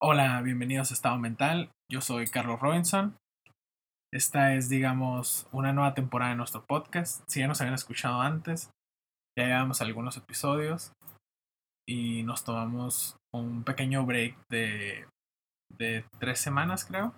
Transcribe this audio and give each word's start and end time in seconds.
Hola, 0.00 0.40
bienvenidos 0.42 0.90
a 0.90 0.94
Estado 0.94 1.18
Mental. 1.18 1.70
Yo 1.90 2.00
soy 2.00 2.26
Carlos 2.28 2.60
Robinson. 2.60 3.16
Esta 4.12 4.54
es, 4.54 4.68
digamos, 4.68 5.48
una 5.52 5.72
nueva 5.72 5.94
temporada 5.94 6.30
de 6.30 6.36
nuestro 6.36 6.64
podcast. 6.66 7.22
Si 7.28 7.40
ya 7.40 7.48
nos 7.48 7.60
habían 7.60 7.74
escuchado 7.74 8.20
antes, 8.20 8.70
ya 9.36 9.46
llevamos 9.46 9.82
algunos 9.82 10.16
episodios 10.16 10.92
y 11.88 12.22
nos 12.22 12.44
tomamos 12.44 13.16
un 13.34 13.64
pequeño 13.64 14.06
break 14.06 14.36
de, 14.48 15.06
de 15.78 16.04
tres 16.18 16.40
semanas, 16.40 16.84
creo, 16.84 17.14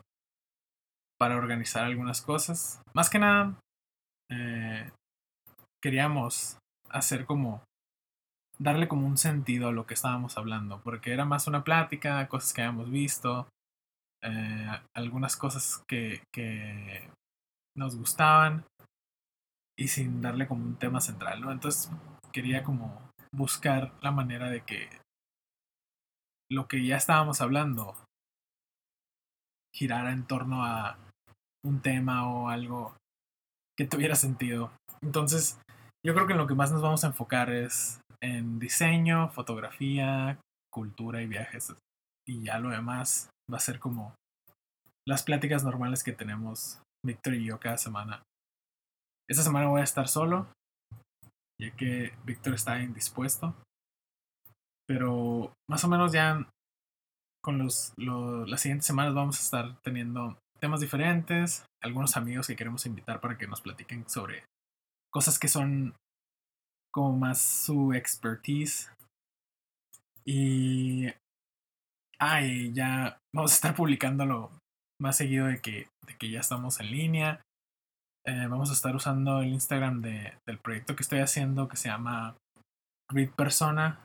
para 1.18 1.36
organizar 1.36 1.84
algunas 1.84 2.22
cosas. 2.22 2.80
Más 2.94 3.10
que 3.10 3.18
nada, 3.18 3.54
eh, 4.30 4.90
queríamos 5.82 6.58
hacer 6.90 7.24
como 7.24 7.62
darle 8.58 8.88
como 8.88 9.06
un 9.06 9.18
sentido 9.18 9.68
a 9.68 9.72
lo 9.72 9.86
que 9.86 9.94
estábamos 9.94 10.38
hablando, 10.38 10.80
porque 10.82 11.12
era 11.12 11.24
más 11.24 11.46
una 11.46 11.64
plática, 11.64 12.28
cosas 12.28 12.52
que 12.52 12.62
habíamos 12.62 12.90
visto, 12.90 13.48
eh, 14.22 14.70
algunas 14.94 15.36
cosas 15.36 15.82
que, 15.88 16.22
que 16.32 17.10
nos 17.76 17.96
gustaban 17.96 18.64
y 19.76 19.88
sin 19.88 20.22
darle 20.22 20.46
como 20.46 20.64
un 20.64 20.76
tema 20.76 21.00
central. 21.00 21.42
Entonces 21.50 21.90
quería 22.32 22.62
como 22.62 23.10
buscar 23.32 23.92
la 24.00 24.12
manera 24.12 24.48
de 24.48 24.62
que 24.62 24.88
lo 26.50 26.68
que 26.68 26.84
ya 26.84 26.96
estábamos 26.96 27.40
hablando 27.40 27.96
girara 29.74 30.12
en 30.12 30.26
torno 30.26 30.64
a 30.64 30.98
un 31.64 31.80
tema 31.80 32.28
o 32.30 32.48
algo 32.48 32.96
que 33.76 33.86
tuviera 33.86 34.14
sentido. 34.14 34.70
Entonces, 35.02 35.58
yo 36.04 36.14
creo 36.14 36.26
que 36.26 36.32
en 36.32 36.38
lo 36.38 36.46
que 36.46 36.54
más 36.54 36.70
nos 36.70 36.82
vamos 36.82 37.04
a 37.04 37.08
enfocar 37.08 37.50
es 37.50 38.00
en 38.22 38.58
diseño, 38.58 39.30
fotografía, 39.30 40.38
cultura 40.72 41.22
y 41.22 41.26
viajes. 41.26 41.74
Y 42.26 42.42
ya 42.44 42.58
lo 42.58 42.70
demás 42.70 43.30
va 43.52 43.56
a 43.58 43.60
ser 43.60 43.78
como 43.78 44.14
las 45.06 45.22
pláticas 45.22 45.64
normales 45.64 46.02
que 46.02 46.12
tenemos 46.12 46.80
Víctor 47.04 47.34
y 47.34 47.44
yo 47.44 47.60
cada 47.60 47.76
semana. 47.76 48.22
Esta 49.28 49.42
semana 49.42 49.68
voy 49.68 49.80
a 49.80 49.84
estar 49.84 50.08
solo, 50.08 50.46
ya 51.60 51.70
que 51.76 52.14
Víctor 52.24 52.54
está 52.54 52.80
indispuesto. 52.80 53.54
Pero 54.86 55.52
más 55.68 55.84
o 55.84 55.88
menos 55.88 56.12
ya 56.12 56.46
con 57.44 57.58
los, 57.58 57.92
las 57.98 58.62
siguientes 58.62 58.86
semanas 58.86 59.14
vamos 59.14 59.38
a 59.38 59.42
estar 59.42 59.80
teniendo 59.82 60.38
temas 60.60 60.80
diferentes, 60.80 61.66
algunos 61.82 62.16
amigos 62.16 62.46
que 62.46 62.56
queremos 62.56 62.86
invitar 62.86 63.20
para 63.20 63.36
que 63.36 63.46
nos 63.46 63.60
platiquen 63.60 64.08
sobre 64.08 64.44
cosas 65.12 65.38
que 65.38 65.48
son 65.48 65.94
como 66.90 67.16
más 67.16 67.40
su 67.40 67.92
expertise. 67.92 68.90
Y. 70.24 71.08
Ay, 72.18 72.72
ya 72.72 73.18
vamos 73.34 73.52
a 73.52 73.54
estar 73.56 73.74
publicándolo 73.74 74.50
más 74.98 75.16
seguido 75.16 75.46
de 75.46 75.60
que, 75.60 75.88
de 76.06 76.16
que 76.16 76.30
ya 76.30 76.40
estamos 76.40 76.80
en 76.80 76.90
línea. 76.90 77.42
Eh, 78.24 78.46
vamos 78.48 78.70
a 78.70 78.72
estar 78.72 78.96
usando 78.96 79.42
el 79.42 79.48
Instagram 79.48 80.00
de, 80.00 80.32
del 80.46 80.58
proyecto 80.58 80.96
que 80.96 81.02
estoy 81.02 81.18
haciendo 81.18 81.68
que 81.68 81.76
se 81.76 81.88
llama 81.88 82.36
Read 83.10 83.30
Persona. 83.32 84.03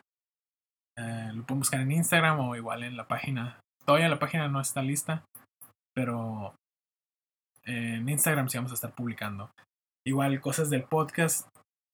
Eh, 1.00 1.32
lo 1.34 1.44
pueden 1.44 1.60
buscar 1.60 1.82
en 1.82 1.92
Instagram 1.92 2.40
o 2.40 2.56
igual 2.56 2.84
en 2.84 2.98
la 2.98 3.08
página. 3.08 3.60
Todavía 3.86 4.10
la 4.10 4.20
página 4.20 4.48
no 4.50 4.60
está 4.60 4.82
lista, 4.82 5.24
pero 5.96 6.54
en 7.64 8.08
Instagram 8.10 8.50
sí 8.50 8.58
vamos 8.58 8.72
a 8.72 8.76
estar 8.76 8.94
publicando. 8.94 9.50
Igual 10.06 10.42
cosas 10.42 10.70
del 10.70 10.84
podcast 10.84 11.48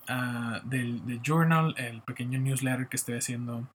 Ah, 0.07 0.61
del, 0.63 1.19
Journal, 1.23 1.73
el 1.77 2.01
pequeño 2.01 2.39
newsletter 2.39 2.87
que 2.87 2.97
estoy 2.97 3.17
haciendo 3.17 3.67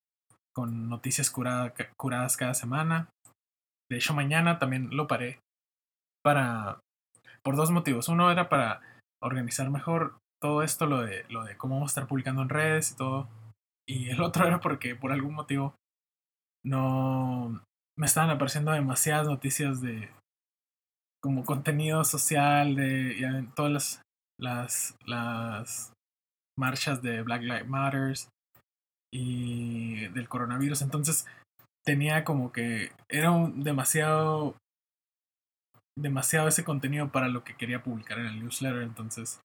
con 0.54 0.88
noticias 0.88 1.30
curadas 1.30 2.36
cada 2.36 2.54
semana. 2.54 3.08
De 3.90 3.96
hecho, 3.96 4.14
mañana 4.14 4.58
también 4.58 4.96
lo 4.96 5.08
paré 5.08 5.40
para 6.22 6.80
por 7.42 7.56
dos 7.56 7.70
motivos. 7.70 8.08
Uno 8.08 8.30
era 8.30 8.48
para 8.48 8.80
organizar 9.20 9.70
mejor 9.70 10.18
todo 10.40 10.62
esto, 10.62 10.86
lo 10.86 11.02
de, 11.02 11.24
lo 11.28 11.44
de 11.44 11.56
cómo 11.56 11.74
vamos 11.74 11.90
a 11.90 11.92
estar 11.92 12.06
publicando 12.06 12.42
en 12.42 12.48
redes 12.48 12.92
y 12.92 12.96
todo. 12.96 13.28
Y 13.90 14.08
el 14.08 14.22
otro 14.22 14.46
era 14.46 14.60
porque 14.60 14.94
por 14.94 15.10
algún 15.10 15.34
motivo 15.34 15.74
no 16.64 17.60
me 17.98 18.06
estaban 18.06 18.30
apareciendo 18.30 18.70
demasiadas 18.70 19.26
noticias 19.26 19.80
de 19.80 20.08
como 21.20 21.44
contenido 21.44 22.04
social, 22.04 22.76
de 22.76 23.48
todas 23.56 23.72
las, 23.72 24.02
las, 24.38 24.96
las 25.06 25.92
marchas 26.56 27.02
de 27.02 27.22
Black 27.22 27.42
Lives 27.42 27.66
Matters 27.66 28.28
y 29.12 30.06
del 30.10 30.28
coronavirus. 30.28 30.82
Entonces 30.82 31.26
tenía 31.84 32.22
como 32.22 32.52
que 32.52 32.92
era 33.08 33.32
un 33.32 33.64
demasiado 33.64 34.54
demasiado 35.98 36.46
ese 36.46 36.62
contenido 36.62 37.10
para 37.10 37.26
lo 37.26 37.42
que 37.42 37.56
quería 37.56 37.82
publicar 37.82 38.20
en 38.20 38.26
el 38.26 38.38
newsletter. 38.38 38.82
Entonces 38.82 39.40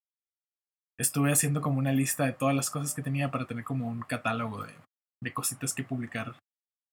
estuve 1.00 1.32
haciendo 1.32 1.62
como 1.62 1.80
una 1.80 1.92
lista 1.92 2.26
de 2.26 2.34
todas 2.34 2.56
las 2.56 2.70
cosas 2.70 2.94
que 2.94 3.02
tenía 3.02 3.32
para 3.32 3.46
tener 3.46 3.64
como 3.64 3.88
un 3.88 4.02
catálogo 4.02 4.64
de, 4.64 4.74
de 5.24 5.34
cositas 5.34 5.74
que 5.74 5.84
publicar 5.84 6.36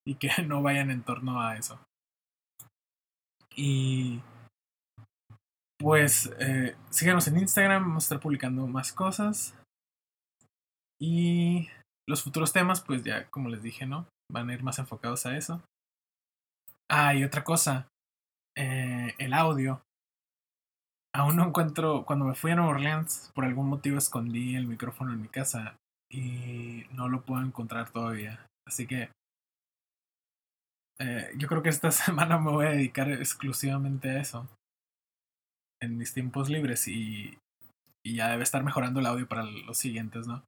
y 0.07 0.17
que 0.17 0.29
no 0.47 0.63
vayan 0.63 0.91
en 0.91 1.03
torno 1.03 1.41
a 1.41 1.57
eso. 1.57 1.79
Y 3.55 4.21
pues 5.79 6.33
eh, 6.39 6.77
síganos 6.91 7.27
en 7.29 7.39
Instagram, 7.39 7.83
vamos 7.83 8.05
a 8.05 8.07
estar 8.07 8.21
publicando 8.21 8.67
más 8.67 8.93
cosas. 8.93 9.55
Y 11.01 11.69
los 12.09 12.23
futuros 12.23 12.53
temas, 12.53 12.81
pues 12.81 13.03
ya, 13.03 13.29
como 13.31 13.49
les 13.49 13.63
dije, 13.63 13.87
¿no? 13.87 14.07
Van 14.31 14.49
a 14.49 14.55
ir 14.55 14.63
más 14.63 14.79
enfocados 14.79 15.27
a 15.27 15.37
eso. 15.37 15.61
Ah, 16.89 17.15
y 17.15 17.25
otra 17.25 17.43
cosa. 17.43 17.89
Eh, 18.57 19.15
el 19.19 19.33
audio. 19.33 19.83
Aún 21.15 21.37
no 21.37 21.47
encuentro. 21.47 22.05
Cuando 22.05 22.25
me 22.25 22.35
fui 22.35 22.51
a 22.51 22.57
Nueva 22.57 22.73
Orleans, 22.73 23.31
por 23.35 23.45
algún 23.45 23.69
motivo 23.69 23.99
escondí 23.99 24.57
el 24.57 24.67
micrófono 24.67 25.13
en 25.13 25.23
mi 25.23 25.29
casa. 25.29 25.77
Y 26.11 26.85
no 26.93 27.09
lo 27.09 27.23
puedo 27.23 27.43
encontrar 27.43 27.91
todavía. 27.91 28.47
Así 28.67 28.87
que. 28.87 29.11
Eh, 30.99 31.31
yo 31.37 31.49
creo 31.49 31.63
que 31.63 31.71
esta 31.71 31.91
semana 31.93 32.39
me 32.39 32.51
voy 32.51 32.67
a 32.67 32.71
dedicar 32.71 33.11
exclusivamente 33.11 34.11
a 34.11 34.21
eso. 34.21 34.49
En 35.81 35.99
mis 35.99 36.15
tiempos 36.15 36.49
libres. 36.49 36.89
Y, 36.89 37.39
y 38.05 38.17
ya 38.17 38.29
debe 38.29 38.43
estar 38.43 38.65
mejorando 38.65 39.01
el 39.01 39.07
audio 39.07 39.29
para 39.29 39.45
los 39.45 39.77
siguientes, 39.77 40.27
¿no? 40.27 40.43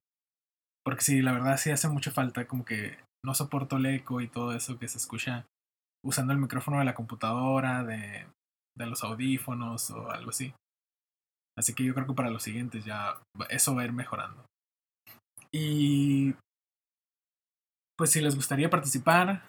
Porque 0.84 1.02
sí, 1.02 1.22
la 1.22 1.32
verdad 1.32 1.56
sí 1.56 1.70
hace 1.70 1.88
mucha 1.88 2.10
falta, 2.10 2.46
como 2.46 2.64
que 2.64 2.98
no 3.24 3.34
soporto 3.34 3.78
el 3.78 3.86
eco 3.86 4.20
y 4.20 4.28
todo 4.28 4.54
eso 4.54 4.78
que 4.78 4.86
se 4.86 4.98
escucha 4.98 5.46
usando 6.04 6.34
el 6.34 6.38
micrófono 6.38 6.78
de 6.78 6.84
la 6.84 6.94
computadora, 6.94 7.82
de, 7.84 8.26
de 8.76 8.86
los 8.86 9.04
audífonos 9.04 9.90
o 9.90 10.10
algo 10.10 10.30
así. 10.30 10.54
Así 11.56 11.74
que 11.74 11.84
yo 11.84 11.94
creo 11.94 12.06
que 12.06 12.14
para 12.14 12.30
los 12.30 12.42
siguientes 12.42 12.84
ya 12.84 13.20
eso 13.48 13.74
va 13.74 13.82
a 13.82 13.84
ir 13.84 13.92
mejorando. 13.92 14.44
Y 15.52 16.34
pues 17.96 18.10
si 18.10 18.20
les 18.20 18.34
gustaría 18.34 18.70
participar, 18.70 19.42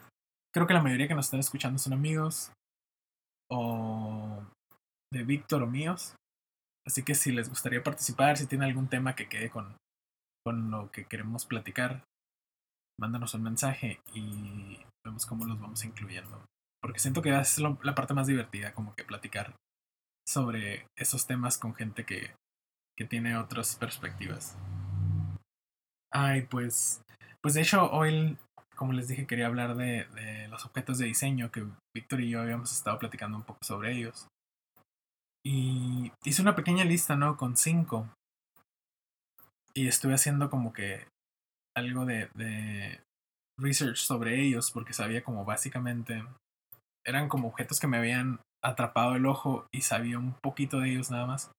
creo 0.54 0.68
que 0.68 0.74
la 0.74 0.84
mayoría 0.84 1.08
que 1.08 1.16
nos 1.16 1.26
están 1.26 1.40
escuchando 1.40 1.80
son 1.80 1.94
amigos 1.94 2.52
o 3.52 4.44
de 5.12 5.24
Víctor 5.24 5.64
o 5.64 5.68
míos. 5.68 6.16
Así 6.86 7.04
que 7.04 7.16
si 7.16 7.32
les 7.32 7.50
gustaría 7.50 7.82
participar, 7.82 8.38
si 8.38 8.46
tienen 8.46 8.70
algún 8.70 8.88
tema 8.88 9.16
que 9.16 9.28
quede 9.28 9.50
con, 9.50 9.76
con 10.46 10.70
lo 10.70 10.92
que 10.92 11.06
queremos 11.06 11.48
platicar, 11.48 12.04
mándanos 13.00 13.34
un 13.34 13.44
mensaje 13.44 14.00
y 14.14 14.78
vemos 15.04 15.26
cómo 15.26 15.46
los 15.46 15.60
vamos 15.60 15.84
incluyendo. 15.84 16.46
Porque 16.86 17.00
siento 17.00 17.24
que 17.24 17.36
es 17.36 17.58
la 17.58 17.96
parte 17.96 18.14
más 18.14 18.28
divertida, 18.28 18.76
como 18.76 18.94
que 18.94 19.04
platicar 19.04 19.56
sobre 20.28 20.86
esos 20.96 21.26
temas 21.26 21.58
con 21.58 21.74
gente 21.74 22.06
que, 22.06 22.36
que 22.96 23.06
tiene 23.06 23.38
otras 23.38 23.76
perspectivas. 23.76 24.56
Ay, 26.14 26.44
pues, 26.44 27.02
pues 27.42 27.56
de 27.56 27.62
hecho 27.62 27.92
hoy, 27.92 28.38
como 28.76 28.94
les 28.94 29.08
dije, 29.08 29.26
quería 29.26 29.48
hablar 29.48 29.76
de, 29.76 30.06
de 30.14 30.48
los 30.50 30.64
objetos 30.64 31.00
de 31.00 31.08
diseño 31.08 31.52
que 31.52 31.66
Víctor 31.96 32.22
y 32.22 32.30
yo 32.30 32.42
habíamos 32.42 32.72
estado 32.72 33.00
platicando 33.00 33.36
un 33.36 33.44
poco 33.46 33.64
sobre 33.64 33.92
ellos. 33.94 34.28
Y 35.44 36.12
hice 36.24 36.44
una 36.44 36.56
pequeña 36.56 36.86
lista, 36.86 37.16
¿no? 37.16 37.36
Con 37.36 37.58
cinco 37.58 38.08
y 39.74 39.88
estuve 39.88 40.14
haciendo 40.14 40.52
como 40.52 40.72
que 40.72 41.08
algo 41.76 42.06
de, 42.06 42.30
de 42.36 43.02
research 43.60 43.98
sobre 43.98 44.40
ellos 44.40 44.70
porque 44.70 44.94
sabía 44.94 45.24
como 45.24 45.46
básicamente 45.46 46.24
eran 47.06 47.30
como 47.30 47.48
objetos 47.48 47.80
que 47.80 47.88
me 47.88 47.98
habían 47.98 48.40
atrapado 48.64 49.16
el 49.16 49.26
ojo 49.26 49.68
y 49.72 49.82
sabía 49.82 50.18
un 50.18 50.34
poquito 50.42 50.80
de 50.80 50.92
ellos 50.92 51.12
nada 51.12 51.28
más. 51.28 51.52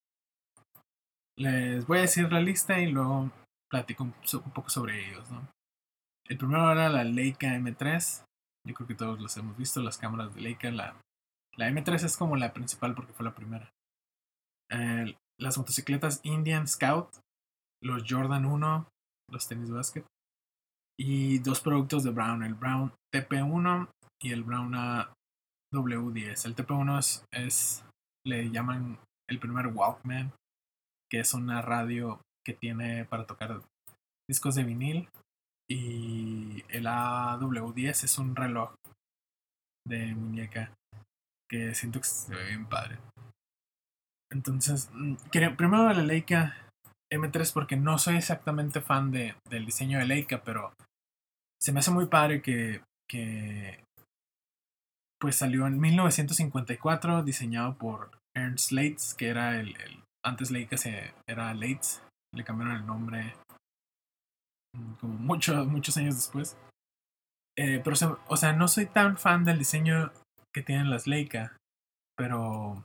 Les 1.38 1.86
voy 1.86 1.98
a 1.98 2.02
decir 2.02 2.32
la 2.32 2.40
lista 2.40 2.80
y 2.80 2.90
luego 2.90 3.30
platico 3.70 4.04
un, 4.04 4.12
poco 4.52 4.70
sobre 4.70 5.08
ellos, 5.08 5.30
¿no? 5.30 5.46
El 6.28 6.38
primero 6.38 6.72
era 6.72 6.88
la 6.88 7.04
Leica 7.04 7.54
M3. 7.54 8.24
Yo 8.66 8.74
creo 8.74 8.88
que 8.88 8.94
todos 8.94 9.20
los 9.20 9.36
hemos 9.36 9.56
visto, 9.56 9.80
las 9.80 9.98
cámaras 9.98 10.34
de 10.34 10.40
Leica, 10.40 10.70
la 10.70 10.96
La 11.56 11.68
M3 11.68 12.04
es 12.04 12.16
como 12.16 12.36
la 12.36 12.52
principal 12.52 12.94
porque 12.94 13.12
fue 13.12 13.24
la 13.24 13.34
primera. 13.34 13.70
Las 15.38 15.58
motocicletas 15.58 16.20
Indian 16.24 16.66
Scout, 16.66 17.08
los 17.82 18.04
Jordan 18.08 18.46
1, 18.46 18.88
los 19.30 19.46
tenis 19.46 19.70
basket. 19.70 20.04
Y 20.98 21.38
dos 21.40 21.60
productos 21.60 22.02
de 22.02 22.10
Brown, 22.10 22.42
el 22.42 22.54
Brown 22.54 22.92
TP1 23.14 23.88
y 24.22 24.32
el 24.32 24.42
Brown 24.42 24.74
W10. 25.74 26.46
El 26.46 26.56
TP1 26.56 27.24
es, 27.32 27.84
le 28.24 28.50
llaman 28.50 28.98
el 29.28 29.38
primer 29.38 29.68
Walkman, 29.68 30.32
que 31.10 31.20
es 31.20 31.34
una 31.34 31.62
radio 31.62 32.20
que 32.44 32.54
tiene 32.54 33.04
para 33.04 33.26
tocar 33.26 33.60
discos 34.28 34.54
de 34.54 34.64
vinil. 34.64 35.08
Y 35.68 36.64
el 36.68 36.86
AW10 36.86 38.04
es 38.04 38.18
un 38.18 38.36
reloj 38.36 38.74
de 39.86 40.14
muñeca 40.14 40.72
que 41.50 41.74
siento 41.74 42.00
que 42.00 42.06
se 42.06 42.34
ve 42.34 42.46
bien 42.46 42.66
padre. 42.66 42.98
Entonces, 44.30 44.90
mm, 44.92 45.14
primero 45.56 45.92
la 45.92 46.02
Leica 46.02 46.56
M3 47.12 47.52
porque 47.52 47.76
no 47.76 47.98
soy 47.98 48.16
exactamente 48.16 48.80
fan 48.80 49.10
de, 49.10 49.36
del 49.48 49.66
diseño 49.66 49.98
de 49.98 50.06
Leica, 50.06 50.42
pero 50.42 50.72
se 51.60 51.72
me 51.72 51.80
hace 51.80 51.90
muy 51.90 52.06
padre 52.06 52.42
que, 52.42 52.82
que 53.08 53.84
pues 55.18 55.36
salió 55.36 55.66
en 55.66 55.80
1954 55.80 57.22
diseñado 57.22 57.76
por 57.78 58.10
Ernst 58.34 58.72
Leitz, 58.72 59.14
que 59.14 59.28
era 59.28 59.58
el, 59.58 59.74
antes 60.24 60.50
Leica 60.50 60.76
se, 60.76 61.14
era 61.26 61.54
Leitz, 61.54 62.02
le 62.34 62.44
cambiaron 62.44 62.76
el 62.76 62.86
nombre 62.86 63.34
mm, 64.76 64.92
como 64.94 65.14
muchos 65.14 65.66
muchos 65.66 65.96
años 65.96 66.16
después. 66.16 66.56
Eh, 67.58 67.80
pero, 67.82 68.20
o 68.28 68.36
sea, 68.36 68.52
no 68.52 68.68
soy 68.68 68.86
tan 68.86 69.16
fan 69.16 69.44
del 69.44 69.58
diseño 69.58 70.12
que 70.54 70.62
tienen 70.62 70.90
las 70.90 71.06
Leica, 71.06 71.56
pero 72.16 72.84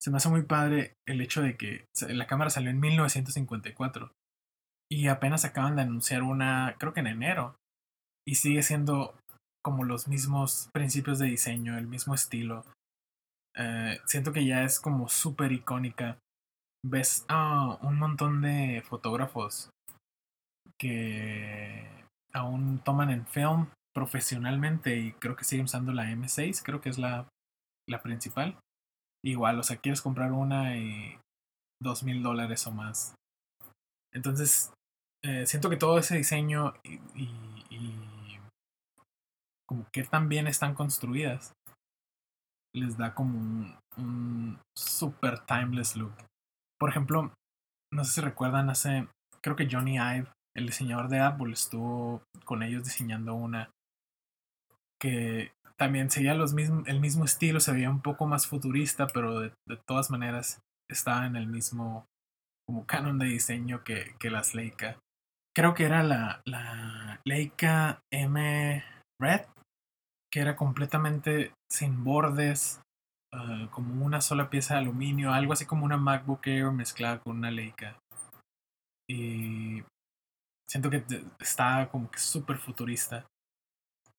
se 0.00 0.10
me 0.10 0.16
hace 0.16 0.28
muy 0.30 0.42
padre 0.42 0.94
el 1.06 1.20
hecho 1.20 1.42
de 1.42 1.56
que 1.56 1.84
la 2.08 2.26
cámara 2.26 2.50
salió 2.50 2.70
en 2.70 2.80
1954 2.80 4.12
y 4.90 5.08
apenas 5.08 5.44
acaban 5.44 5.76
de 5.76 5.82
anunciar 5.82 6.22
una, 6.22 6.76
creo 6.78 6.94
que 6.94 7.00
en 7.00 7.08
enero, 7.08 7.56
y 8.26 8.36
sigue 8.36 8.62
siendo 8.62 9.18
como 9.62 9.84
los 9.84 10.08
mismos 10.08 10.68
principios 10.72 11.18
de 11.18 11.26
diseño, 11.26 11.78
el 11.78 11.86
mismo 11.86 12.14
estilo. 12.14 12.64
Eh, 13.56 13.98
siento 14.06 14.32
que 14.32 14.44
ya 14.44 14.62
es 14.62 14.80
como 14.80 15.08
súper 15.08 15.52
icónica. 15.52 16.18
Ves 16.84 17.24
a 17.28 17.78
un 17.82 17.98
montón 17.98 18.40
de 18.40 18.82
fotógrafos 18.86 19.70
que 20.78 21.86
aún 22.32 22.78
toman 22.84 23.10
en 23.10 23.26
film 23.26 23.66
profesionalmente 23.94 24.96
y 24.96 25.12
creo 25.12 25.34
que 25.34 25.44
siguen 25.44 25.64
usando 25.64 25.92
la 25.92 26.04
M6, 26.04 26.62
creo 26.62 26.80
que 26.80 26.88
es 26.88 26.98
la, 26.98 27.28
la 27.88 28.00
principal. 28.00 28.56
Igual, 29.24 29.58
o 29.58 29.62
sea, 29.64 29.78
quieres 29.78 30.02
comprar 30.02 30.32
una 30.32 30.76
y 30.76 31.18
dos 31.82 32.04
mil 32.04 32.22
dólares 32.22 32.66
o 32.68 32.70
más. 32.70 33.14
Entonces, 34.14 34.72
eh, 35.24 35.46
siento 35.46 35.68
que 35.68 35.76
todo 35.76 35.98
ese 35.98 36.16
diseño 36.16 36.74
y, 36.84 37.00
como 39.68 39.86
que 39.92 40.04
tan 40.04 40.28
bien 40.28 40.46
están 40.46 40.74
construidas 40.74 41.52
les 42.74 42.96
da 42.96 43.14
como 43.14 43.38
un, 43.38 43.78
un 43.96 44.60
super 44.76 45.40
timeless 45.40 45.96
look. 45.96 46.14
Por 46.78 46.90
ejemplo, 46.90 47.32
no 47.92 48.04
sé 48.04 48.12
si 48.12 48.20
recuerdan 48.20 48.70
hace, 48.70 49.08
creo 49.42 49.56
que 49.56 49.68
Johnny 49.70 49.96
Ive 49.96 50.28
el 50.58 50.66
diseñador 50.66 51.08
de 51.08 51.20
Apple 51.20 51.52
estuvo 51.52 52.22
con 52.44 52.62
ellos 52.62 52.84
diseñando 52.84 53.34
una 53.34 53.70
que 55.00 55.52
también 55.76 56.10
seguía 56.10 56.34
los 56.34 56.54
el 56.56 57.00
mismo 57.00 57.24
estilo, 57.24 57.60
se 57.60 57.72
veía 57.72 57.88
un 57.88 58.02
poco 58.02 58.26
más 58.26 58.48
futurista, 58.48 59.06
pero 59.06 59.40
de, 59.40 59.52
todas 59.86 60.10
maneras 60.10 60.60
estaba 60.90 61.26
en 61.26 61.36
el 61.36 61.46
mismo 61.46 62.06
como 62.66 62.84
canon 62.84 63.18
de 63.18 63.26
diseño 63.26 63.84
que, 63.84 64.16
que 64.18 64.30
las 64.30 64.54
Leica. 64.54 64.98
Creo 65.54 65.74
que 65.74 65.84
era 65.84 66.02
la, 66.02 66.42
la 66.44 67.20
Leica 67.24 68.00
M 68.12 68.84
Red, 69.20 69.42
que 70.32 70.40
era 70.40 70.56
completamente 70.56 71.52
sin 71.70 72.04
bordes, 72.04 72.80
ah, 73.32 73.68
como 73.70 74.04
una 74.04 74.20
sola 74.20 74.50
pieza 74.50 74.74
de 74.74 74.80
aluminio, 74.80 75.32
algo 75.32 75.52
así 75.52 75.66
como 75.66 75.84
una 75.84 75.96
MacBook 75.96 76.46
Air 76.46 76.72
mezclada 76.72 77.20
con 77.20 77.38
una 77.38 77.50
Leica. 77.50 77.98
Y 79.10 79.82
Siento 80.70 80.90
que 80.90 81.02
está 81.40 81.88
como 81.90 82.10
que 82.10 82.18
súper 82.18 82.58
futurista. 82.58 83.26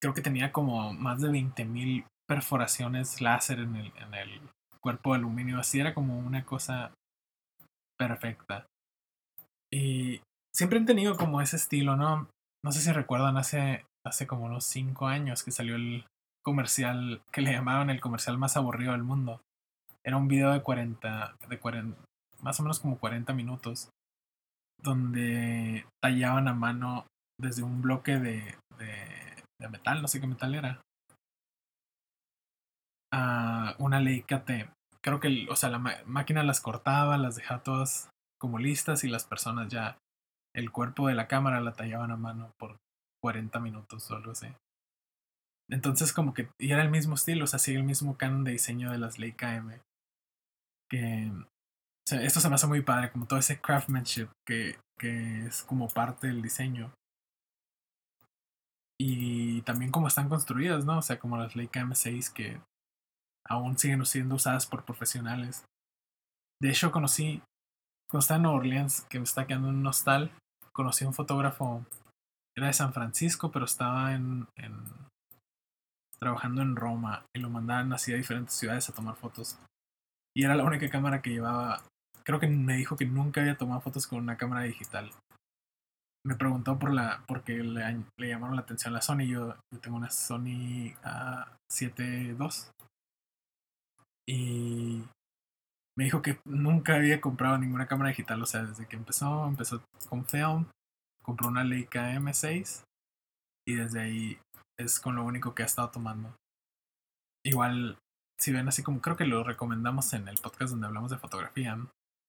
Creo 0.02 0.14
que 0.14 0.22
tenía 0.22 0.52
como 0.52 0.94
más 0.94 1.22
de 1.22 1.30
20.000 1.30 2.06
perforaciones 2.28 3.22
láser 3.22 3.60
en 3.60 3.76
el, 3.76 3.94
en 3.98 4.14
el 4.16 4.42
cuerpo 4.82 5.12
de 5.12 5.20
aluminio. 5.20 5.60
Así 5.60 5.80
era 5.80 5.94
como 5.94 6.18
una 6.18 6.44
cosa 6.46 6.92
perfecta. 8.00 8.66
Y 9.72 10.22
siempre 10.56 10.80
han 10.80 10.88
tenido 10.88 11.16
como 11.18 11.40
ese 11.42 11.58
estilo, 11.58 11.96
¿no? 11.96 12.28
No 12.66 12.72
sé 12.72 12.82
si 12.82 12.92
recuerdan 12.92 13.38
hace, 13.38 13.86
hace 14.06 14.28
como 14.28 14.46
unos 14.46 14.66
5 14.66 15.08
años 15.08 15.44
que 15.44 15.52
salió 15.52 15.76
el 15.76 16.06
comercial 16.44 17.22
que 17.32 17.42
le 17.42 17.52
llamaban 17.52 17.90
el 17.90 18.02
comercial 18.02 18.38
más 18.38 18.58
aburrido 18.58 18.94
del 18.94 19.04
mundo. 19.04 19.42
Era 20.04 20.18
un 20.18 20.28
video 20.28 20.52
de 20.52 20.62
40, 20.62 21.36
de 21.48 21.60
40, 21.60 21.98
más 22.42 22.60
o 22.60 22.64
menos 22.64 22.80
como 22.80 23.00
40 23.00 23.34
minutos 23.34 23.90
donde 24.82 25.86
tallaban 26.02 26.48
a 26.48 26.54
mano 26.54 27.06
desde 27.40 27.64
un 27.64 27.82
bloque 27.82 28.18
de, 28.18 28.56
de, 28.78 29.70
metal, 29.70 30.02
no 30.02 30.08
sé 30.08 30.22
qué 30.22 30.28
metal 30.28 30.56
era, 30.56 30.82
a 33.14 33.76
una 33.78 34.00
Leica 34.00 34.46
T. 34.46 34.70
Creo 35.02 35.20
que, 35.20 35.48
o 35.50 35.56
sea, 35.56 35.70
la 35.70 35.80
máquina 36.06 36.44
las 36.44 36.62
cortaba, 36.62 37.18
las 37.18 37.36
dejaba 37.36 37.64
todas 37.64 38.10
como 38.40 38.58
listas 38.58 39.04
y 39.04 39.10
las 39.10 39.26
personas 39.26 39.70
ya 39.70 39.98
el 40.56 40.72
cuerpo 40.72 41.08
de 41.08 41.16
la 41.16 41.28
cámara 41.28 41.62
la 41.62 41.74
tallaban 41.74 42.12
a 42.12 42.18
mano 42.18 42.52
por 42.58 42.78
40 43.22 43.60
minutos 43.60 44.10
o 44.10 44.16
algo 44.16 44.32
así. 44.32 44.48
Entonces 45.70 46.14
como 46.14 46.34
que 46.34 46.50
y 46.58 46.72
era 46.72 46.82
el 46.82 46.90
mismo 46.90 47.16
estilo, 47.16 47.44
o 47.44 47.48
sea, 47.48 47.60
sigue 47.60 47.78
el 47.78 47.84
mismo 47.84 48.18
canon 48.18 48.44
de 48.44 48.52
diseño 48.52 48.92
de 48.92 48.98
las 48.98 49.20
Leica 49.20 49.56
M. 49.56 49.80
Que 50.90 51.32
esto 52.12 52.40
se 52.40 52.50
me 52.50 52.56
hace 52.56 52.68
muy 52.68 52.82
padre, 52.82 53.12
como 53.12 53.28
todo 53.28 53.38
ese 53.38 53.62
craftsmanship 53.62 54.30
que, 54.48 54.80
que 54.98 55.46
es 55.46 55.64
como 55.64 55.88
parte 55.88 56.28
del 56.28 56.42
diseño. 56.42 56.92
Y 59.00 59.62
también 59.62 59.92
como 59.92 60.08
están 60.08 60.28
construidas, 60.28 60.86
¿no? 60.86 60.98
O 60.98 61.02
sea, 61.02 61.20
como 61.20 61.38
las 61.38 61.56
Leica 61.56 61.82
M6 61.82 62.34
que 62.34 62.60
aún 63.46 63.78
siguen 63.78 64.06
siendo 64.06 64.36
usadas 64.36 64.66
por 64.66 64.86
profesionales. 64.86 65.66
De 66.62 66.70
hecho, 66.70 66.92
conocí, 66.92 67.42
cuando 68.10 68.22
estaba 68.22 68.40
en 68.40 68.46
Orleans, 68.48 69.02
que 69.10 69.20
me 69.20 69.24
está 69.24 69.48
quedando 69.48 69.70
un 69.70 69.86
hostal, 69.88 70.32
conocí 70.74 71.06
a 71.06 71.08
un 71.08 71.14
fotógrafo, 71.14 71.86
era 72.60 72.68
de 72.68 72.74
San 72.74 72.94
Francisco, 72.94 73.52
pero 73.52 73.66
estaba 73.66 74.14
en, 74.14 74.48
en 74.56 74.78
trabajando 76.20 76.62
en 76.62 76.76
Roma 76.76 77.26
y 77.36 77.40
lo 77.40 77.50
mandaban 77.50 77.92
así 77.94 78.14
a 78.14 78.18
diferentes 78.18 78.56
ciudades 78.56 78.90
a 78.90 78.94
tomar 78.94 79.16
fotos. 79.16 79.60
Y 80.36 80.44
era 80.44 80.56
la 80.56 80.64
única 80.64 80.90
cámara 80.90 81.22
que 81.22 81.32
llevaba 81.32 81.82
creo 82.30 82.40
que 82.40 82.48
me 82.48 82.78
dijo 82.78 82.96
que 82.96 83.08
nunca 83.08 83.42
había 83.42 83.58
tomado 83.58 83.82
fotos 83.82 84.06
con 84.06 84.20
una 84.20 84.38
cámara 84.38 84.62
digital. 84.62 85.12
Me 86.24 86.36
preguntó 86.36 86.78
por 86.78 86.94
la, 86.94 87.24
porque 87.28 87.54
le, 87.54 88.04
llamaron 88.20 88.56
la 88.56 88.62
atención 88.62 88.94
la 88.94 89.02
Sony. 89.02 89.26
Yo, 89.26 89.56
tengo 89.82 89.98
una 89.98 90.12
Sony 90.12 90.94
A7 91.02 92.38
II. 92.38 92.86
Y 94.28 95.04
me 95.98 96.04
dijo 96.04 96.22
que 96.22 96.40
nunca 96.46 96.98
había 96.98 97.20
comprado 97.20 97.58
ninguna 97.58 97.88
cámara 97.88 98.10
digital. 98.10 98.40
O 98.44 98.46
sea, 98.46 98.64
desde 98.64 98.86
que 98.88 98.96
empezó, 98.96 99.48
empezó 99.48 99.82
con 100.08 100.24
film, 100.26 100.68
compró 101.30 101.50
una 101.50 101.64
Leica 101.64 102.12
M6 102.16 102.86
y 103.68 103.76
desde 103.76 104.02
ahí 104.02 104.40
es 104.80 105.00
con 105.00 105.16
lo 105.16 105.24
único 105.24 105.54
que 105.54 105.62
ha 105.62 105.68
estado 105.68 105.92
tomando. 105.92 106.36
Igual, 107.46 108.00
si 108.40 108.52
ven 108.52 108.68
así 108.68 108.82
como 108.82 109.00
creo 109.00 109.16
que 109.16 109.26
lo 109.26 109.44
recomendamos 109.44 110.12
en 110.14 110.28
el 110.28 110.40
podcast 110.42 110.72
donde 110.72 110.88
hablamos 110.88 111.12
de 111.12 111.20
fotografía, 111.20 111.78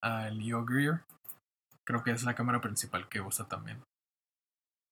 al 0.03 0.37
Greer. 0.67 1.01
Creo 1.83 2.03
que 2.03 2.11
es 2.11 2.21
la 2.21 2.35
cámara 2.35 2.61
principal 2.61 3.09
que 3.09 3.21
usa 3.21 3.47
también. 3.47 3.81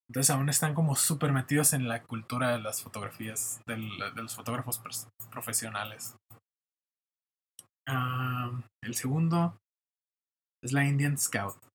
Entonces 0.09 0.31
aún 0.31 0.49
están 0.49 0.73
como 0.73 0.95
súper 0.95 1.31
metidos 1.31 1.73
en 1.73 1.87
la 1.87 2.01
cultura 2.01 2.49
de 2.49 2.59
las 2.59 2.81
fotografías, 2.81 3.61
de 3.67 3.77
los 4.15 4.35
fotógrafos 4.35 4.81
profesionales. 5.29 6.15
el 7.85 8.95
segundo 8.95 9.55
es 10.63 10.73
la 10.73 10.83
Indian 10.83 11.15
Scout. 11.15 11.68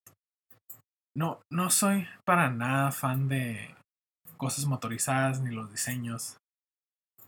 No, 1.16 1.40
no 1.50 1.70
soy 1.70 2.08
para 2.24 2.50
nada 2.50 2.90
fan 2.90 3.28
de 3.28 3.74
cosas 4.36 4.66
motorizadas 4.66 5.40
ni 5.40 5.54
los 5.54 5.70
diseños. 5.70 6.36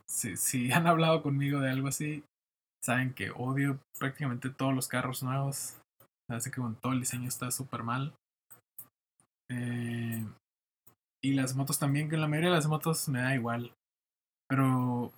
Si, 0.08 0.36
si 0.36 0.70
han 0.72 0.86
hablado 0.86 1.22
conmigo 1.22 1.60
de 1.60 1.70
algo 1.70 1.88
así, 1.88 2.24
saben 2.84 3.14
que 3.14 3.30
odio 3.30 3.78
prácticamente 3.98 4.50
todos 4.50 4.74
los 4.74 4.88
carros 4.88 5.22
nuevos. 5.22 5.80
Así 6.28 6.50
que 6.50 6.60
todo 6.80 6.92
el 6.92 7.00
diseño 7.00 7.28
está 7.28 7.50
súper 7.50 7.84
mal. 7.84 8.12
Eh, 9.48 10.26
y 11.22 11.34
las 11.34 11.54
motos 11.54 11.78
también, 11.78 12.08
que 12.08 12.16
la 12.16 12.28
mayoría 12.28 12.50
de 12.50 12.56
las 12.56 12.66
motos 12.66 13.08
me 13.08 13.20
da 13.20 13.34
igual. 13.34 13.72
Pero 14.48 15.12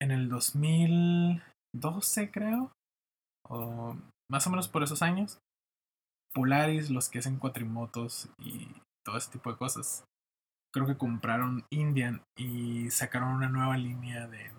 en 0.00 0.10
el 0.10 0.28
2012 0.28 2.30
creo, 2.30 2.72
o 3.48 3.96
más 4.30 4.46
o 4.46 4.50
menos 4.50 4.68
por 4.68 4.82
esos 4.82 5.02
años, 5.02 5.38
Polaris, 6.34 6.90
los 6.90 7.08
que 7.08 7.20
hacen 7.20 7.38
cuatrimotos 7.38 8.28
y 8.38 8.68
todo 9.04 9.16
ese 9.16 9.30
tipo 9.30 9.50
de 9.50 9.56
cosas, 9.56 10.04
creo 10.72 10.86
que 10.86 10.96
compraron 10.96 11.64
Indian 11.70 12.22
y 12.36 12.90
sacaron 12.90 13.30
una 13.30 13.48
nueva 13.48 13.76
línea 13.76 14.26
de 14.26 14.50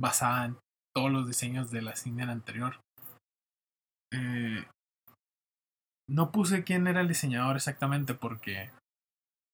basada 0.00 0.46
en 0.46 0.58
todos 0.94 1.10
los 1.10 1.26
diseños 1.26 1.70
de 1.70 1.82
las 1.82 2.06
Indian 2.06 2.30
anterior. 2.30 2.80
Eh, 4.12 4.64
no 6.08 6.32
puse 6.32 6.64
quién 6.64 6.86
era 6.86 7.00
el 7.00 7.08
diseñador 7.08 7.56
exactamente 7.56 8.14
porque 8.14 8.70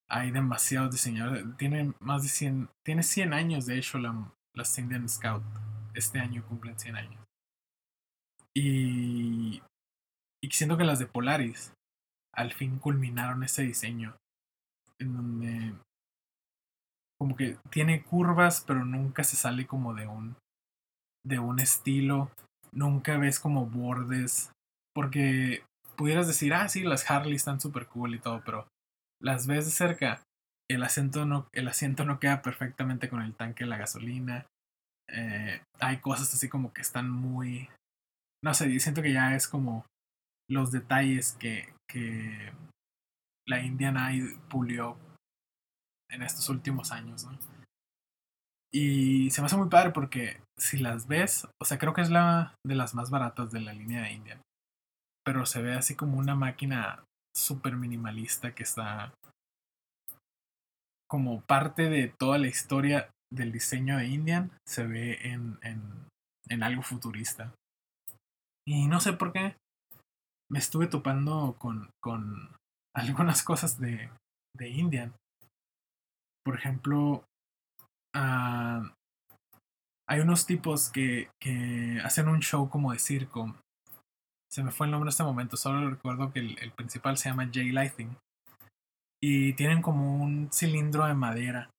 hay 0.09 0.31
demasiados 0.31 0.91
diseñadores. 0.91 1.45
Tiene 1.57 1.93
más 2.00 2.23
de 2.23 2.29
100, 2.29 2.71
tiene 2.85 3.03
100 3.03 3.33
años 3.33 3.67
de 3.67 3.79
hecho 3.79 3.99
la, 3.99 4.33
las 4.55 4.79
Indian 4.79 5.09
Scout. 5.09 5.43
Este 5.95 6.19
año 6.19 6.45
cumplen 6.47 6.79
100 6.79 6.97
años. 6.97 7.25
Y, 8.55 9.62
y 10.42 10.50
siento 10.50 10.76
que 10.76 10.85
las 10.85 10.99
de 10.99 11.07
Polaris 11.07 11.73
al 12.35 12.52
fin 12.52 12.78
culminaron 12.78 13.42
ese 13.42 13.62
diseño. 13.62 14.16
En 15.00 15.14
donde 15.14 15.75
como 17.18 17.37
que 17.37 17.59
tiene 17.71 18.02
curvas, 18.02 18.62
pero 18.66 18.85
nunca 18.85 19.25
se 19.25 19.37
sale 19.37 19.66
como 19.66 19.95
de 19.95 20.07
un 20.07 20.37
de 21.26 21.38
un 21.38 21.59
estilo. 21.59 22.30
Nunca 22.73 23.18
ves 23.18 23.40
como 23.40 23.66
bordes. 23.66 24.52
Porque 24.95 25.64
pudieras 25.97 26.26
decir, 26.26 26.54
ah, 26.54 26.68
sí, 26.68 26.83
las 26.83 27.11
Harley 27.11 27.35
están 27.35 27.61
súper 27.61 27.87
cool 27.87 28.14
y 28.14 28.21
todo, 28.21 28.42
pero 28.45 28.68
las 29.21 29.47
ves 29.47 29.64
de 29.66 29.73
cerca. 29.73 30.23
El 30.71 30.83
asiento 30.83 31.25
no, 31.25 31.49
el 31.52 31.66
asiento 31.66 32.04
no 32.04 32.21
queda 32.21 32.42
perfectamente 32.42 33.09
con 33.09 33.23
el 33.23 33.35
tanque 33.35 33.64
de 33.64 33.71
la 33.71 33.78
gasolina. 33.78 34.47
Eh, 35.11 35.61
hay 35.80 35.97
cosas 35.99 36.33
así 36.33 36.49
como 36.49 36.73
que 36.73 36.83
están 36.83 37.11
muy. 37.11 37.68
No 38.45 38.54
sé, 38.54 38.78
siento 38.78 39.02
que 39.02 39.12
ya 39.12 39.35
es 39.35 39.49
como 39.49 39.85
los 40.49 40.73
detalles 40.73 41.37
que, 41.38 41.75
que 41.88 42.52
la 43.47 43.61
Indian 43.61 43.97
Eye 43.97 44.37
pulió 44.49 44.97
en 46.11 46.23
estos 46.23 46.49
últimos 46.49 46.90
años, 46.90 47.25
¿no? 47.25 47.38
Y 48.73 49.31
se 49.31 49.40
me 49.40 49.47
hace 49.47 49.57
muy 49.57 49.69
padre 49.69 49.90
porque 49.90 50.43
si 50.59 50.78
las 50.78 51.07
ves, 51.07 51.47
o 51.61 51.64
sea, 51.64 51.78
creo 51.78 51.95
que 51.95 52.02
es 52.02 52.11
la 52.11 52.55
de 52.67 52.75
las 52.75 52.95
más 52.95 53.11
baratas 53.11 53.50
de 53.50 53.61
la 53.61 53.73
línea 53.73 54.02
de 54.02 54.12
Indian. 54.12 54.43
Pero 55.25 55.47
se 55.47 55.62
ve 55.62 55.75
así 55.75 55.95
como 55.95 56.19
una 56.19 56.35
máquina 56.35 57.05
súper 57.35 57.76
minimalista 57.76 58.55
que 58.55 58.62
está 58.62 59.14
como 61.09 61.40
parte 61.43 61.88
de 61.88 62.09
toda 62.19 62.37
la 62.38 62.49
historia 62.49 63.11
del 63.33 63.52
diseño 63.52 63.97
de 63.97 64.07
Indian. 64.07 64.52
Se 64.67 64.87
ve 64.87 65.19
en, 65.23 65.59
en, 65.62 66.09
en 66.49 66.62
algo 66.62 66.83
futurista. 66.83 67.55
Y 68.67 68.87
no 68.87 69.00
sé 69.00 69.14
por 69.14 69.33
qué 69.33 69.57
me 70.50 70.59
estuve 70.59 70.87
topando 70.87 71.57
con, 71.59 71.90
con 72.00 72.57
algunas 72.95 73.43
cosas 73.43 73.78
de, 73.78 74.11
de 74.57 74.69
Indian. 74.69 75.14
Por 76.45 76.57
ejemplo, 76.57 77.25
uh, 78.17 78.88
hay 80.09 80.21
unos 80.21 80.47
tipos 80.47 80.90
que, 80.90 81.31
que 81.40 82.00
hacen 82.02 82.28
un 82.28 82.40
show 82.40 82.69
como 82.71 82.93
de 82.93 82.99
circo. 82.99 83.55
Se 84.50 84.62
me 84.62 84.71
fue 84.71 84.87
el 84.87 84.93
nombre 84.93 85.09
en 85.09 85.11
este 85.11 85.25
momento, 85.25 85.59
solo 85.59 85.90
recuerdo 85.90 86.33
que 86.33 86.40
el, 86.40 86.59
el 86.61 86.73
principal 86.73 87.19
se 87.19 87.28
llama 87.28 87.50
Jay 87.52 87.71
Lighting. 87.71 88.17
Y 89.23 89.52
tienen 89.55 89.83
como 89.83 90.23
un 90.23 90.49
cilindro 90.52 91.05
de 91.05 91.14
madera 91.14 91.71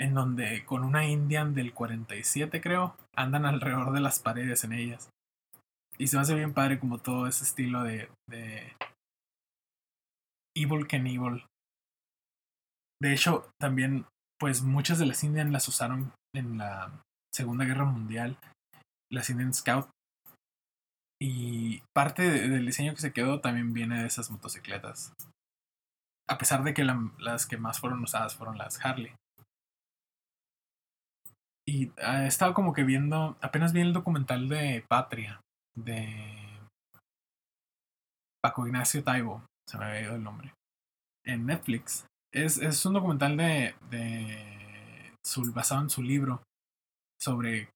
en 0.00 0.14
donde 0.14 0.64
con 0.64 0.82
una 0.82 1.06
Indian 1.06 1.54
del 1.54 1.74
47 1.74 2.62
creo, 2.62 2.96
andan 3.14 3.44
alrededor 3.44 3.92
de 3.92 4.00
las 4.00 4.18
paredes 4.18 4.64
en 4.64 4.72
ellas. 4.72 5.10
Y 6.00 6.06
se 6.06 6.16
me 6.16 6.22
hace 6.22 6.34
bien 6.34 6.54
padre 6.54 6.80
como 6.80 6.96
todo 6.96 7.26
ese 7.26 7.44
estilo 7.44 7.82
de, 7.82 8.10
de 8.26 8.74
Evil 10.56 10.86
Evil. 10.90 11.44
De 13.02 13.12
hecho, 13.12 13.50
también, 13.60 14.06
pues 14.38 14.62
muchas 14.62 14.98
de 14.98 15.04
las 15.04 15.22
Indian 15.24 15.52
las 15.52 15.68
usaron 15.68 16.14
en 16.34 16.56
la 16.56 17.02
Segunda 17.34 17.66
Guerra 17.66 17.84
Mundial, 17.84 18.38
las 19.12 19.28
Indian 19.28 19.52
Scout. 19.52 19.90
Y 21.20 21.82
parte 21.94 22.22
del 22.48 22.64
diseño 22.64 22.94
que 22.94 23.02
se 23.02 23.12
quedó 23.12 23.42
también 23.42 23.74
viene 23.74 24.00
de 24.00 24.06
esas 24.06 24.30
motocicletas. 24.30 25.12
A 26.30 26.38
pesar 26.38 26.64
de 26.64 26.72
que 26.72 26.82
las 26.82 27.46
que 27.46 27.58
más 27.58 27.78
fueron 27.78 28.02
usadas 28.02 28.34
fueron 28.34 28.56
las 28.56 28.82
Harley. 28.82 29.14
Y 31.68 31.92
he 31.98 32.26
estado 32.26 32.54
como 32.54 32.72
que 32.72 32.84
viendo, 32.84 33.36
apenas 33.42 33.74
vi 33.74 33.82
el 33.82 33.92
documental 33.92 34.48
de 34.48 34.82
Patria, 34.88 35.42
de 35.76 36.60
Paco 38.42 38.66
Ignacio 38.66 39.04
Taibo, 39.04 39.44
se 39.68 39.78
me 39.78 39.84
había 39.84 40.02
ido 40.02 40.16
el 40.16 40.22
nombre, 40.22 40.54
en 41.24 41.46
Netflix. 41.46 42.06
Es, 42.32 42.58
es 42.58 42.84
un 42.86 42.94
documental 42.94 43.36
de, 43.36 43.74
de 43.90 45.16
su, 45.24 45.52
basado 45.52 45.82
en 45.82 45.90
su 45.90 46.02
libro 46.02 46.42
sobre, 47.20 47.70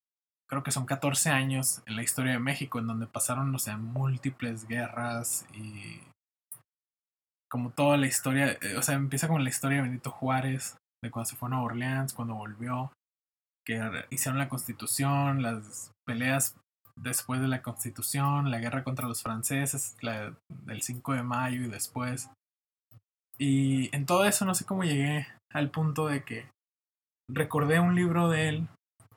creo 0.48 0.62
que 0.62 0.70
son 0.70 0.86
14 0.86 1.30
años 1.30 1.82
en 1.86 1.96
la 1.96 2.02
historia 2.02 2.32
de 2.32 2.38
México, 2.38 2.78
en 2.78 2.86
donde 2.86 3.06
pasaron, 3.06 3.54
o 3.54 3.58
sea, 3.58 3.76
múltiples 3.76 4.66
guerras 4.66 5.46
y 5.52 6.00
como 7.54 7.70
toda 7.70 7.96
la 7.96 8.06
historia, 8.06 8.58
eh, 8.62 8.76
o 8.76 8.82
sea, 8.82 8.96
empieza 8.96 9.28
con 9.28 9.44
la 9.44 9.50
historia 9.50 9.76
de 9.76 9.84
Benito 9.84 10.10
Juárez, 10.10 10.76
de 11.02 11.10
cuando 11.12 11.30
se 11.30 11.36
fue 11.36 11.46
a 11.46 11.50
Nueva 11.50 11.66
Orleans, 11.66 12.12
cuando 12.12 12.34
volvió, 12.34 12.92
que 13.64 13.80
hicieron 14.10 14.38
la 14.38 14.48
constitución, 14.48 15.40
las 15.40 15.92
peleas 16.04 16.56
después 16.96 17.40
de 17.40 17.48
la 17.48 17.62
constitución, 17.62 18.50
la 18.50 18.58
guerra 18.58 18.84
contra 18.84 19.08
los 19.08 19.22
franceses, 19.22 19.96
la 20.00 20.34
del 20.48 20.82
5 20.82 21.14
de 21.14 21.22
mayo 21.22 21.62
y 21.62 21.68
después. 21.68 22.30
Y 23.38 23.94
en 23.94 24.06
todo 24.06 24.24
eso 24.24 24.44
no 24.44 24.54
sé 24.54 24.64
cómo 24.64 24.84
llegué 24.84 25.26
al 25.52 25.70
punto 25.70 26.06
de 26.06 26.24
que 26.24 26.46
recordé 27.30 27.80
un 27.80 27.94
libro 27.94 28.28
de 28.28 28.48
él 28.48 28.68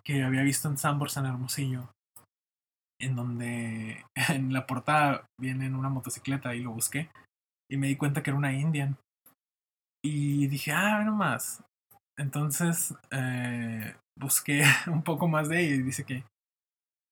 que 0.04 0.24
había 0.24 0.42
visto 0.42 0.70
en 0.70 0.78
San 0.78 1.00
San 1.10 1.26
Hermosillo, 1.26 1.90
en 3.00 3.16
donde 3.16 4.06
en 4.30 4.54
la 4.54 4.66
portada 4.66 5.26
viene 5.40 5.66
en 5.66 5.76
una 5.76 5.90
motocicleta 5.90 6.56
y 6.56 6.62
lo 6.62 6.72
busqué 6.72 7.10
y 7.70 7.78
me 7.78 7.88
di 7.88 7.96
cuenta 7.96 8.24
que 8.24 8.30
era 8.30 8.38
una 8.38 8.54
Indian. 8.54 8.98
Y 10.04 10.48
dije, 10.48 10.72
ah, 10.72 11.04
no 11.04 11.16
más. 11.16 11.62
Entonces 12.18 12.96
eh, 13.12 13.96
busqué 14.18 14.64
un 14.88 15.04
poco 15.04 15.28
más 15.28 15.50
de 15.50 15.62
ella 15.62 15.76
y 15.76 15.82
dice 15.82 16.06
que, 16.06 16.24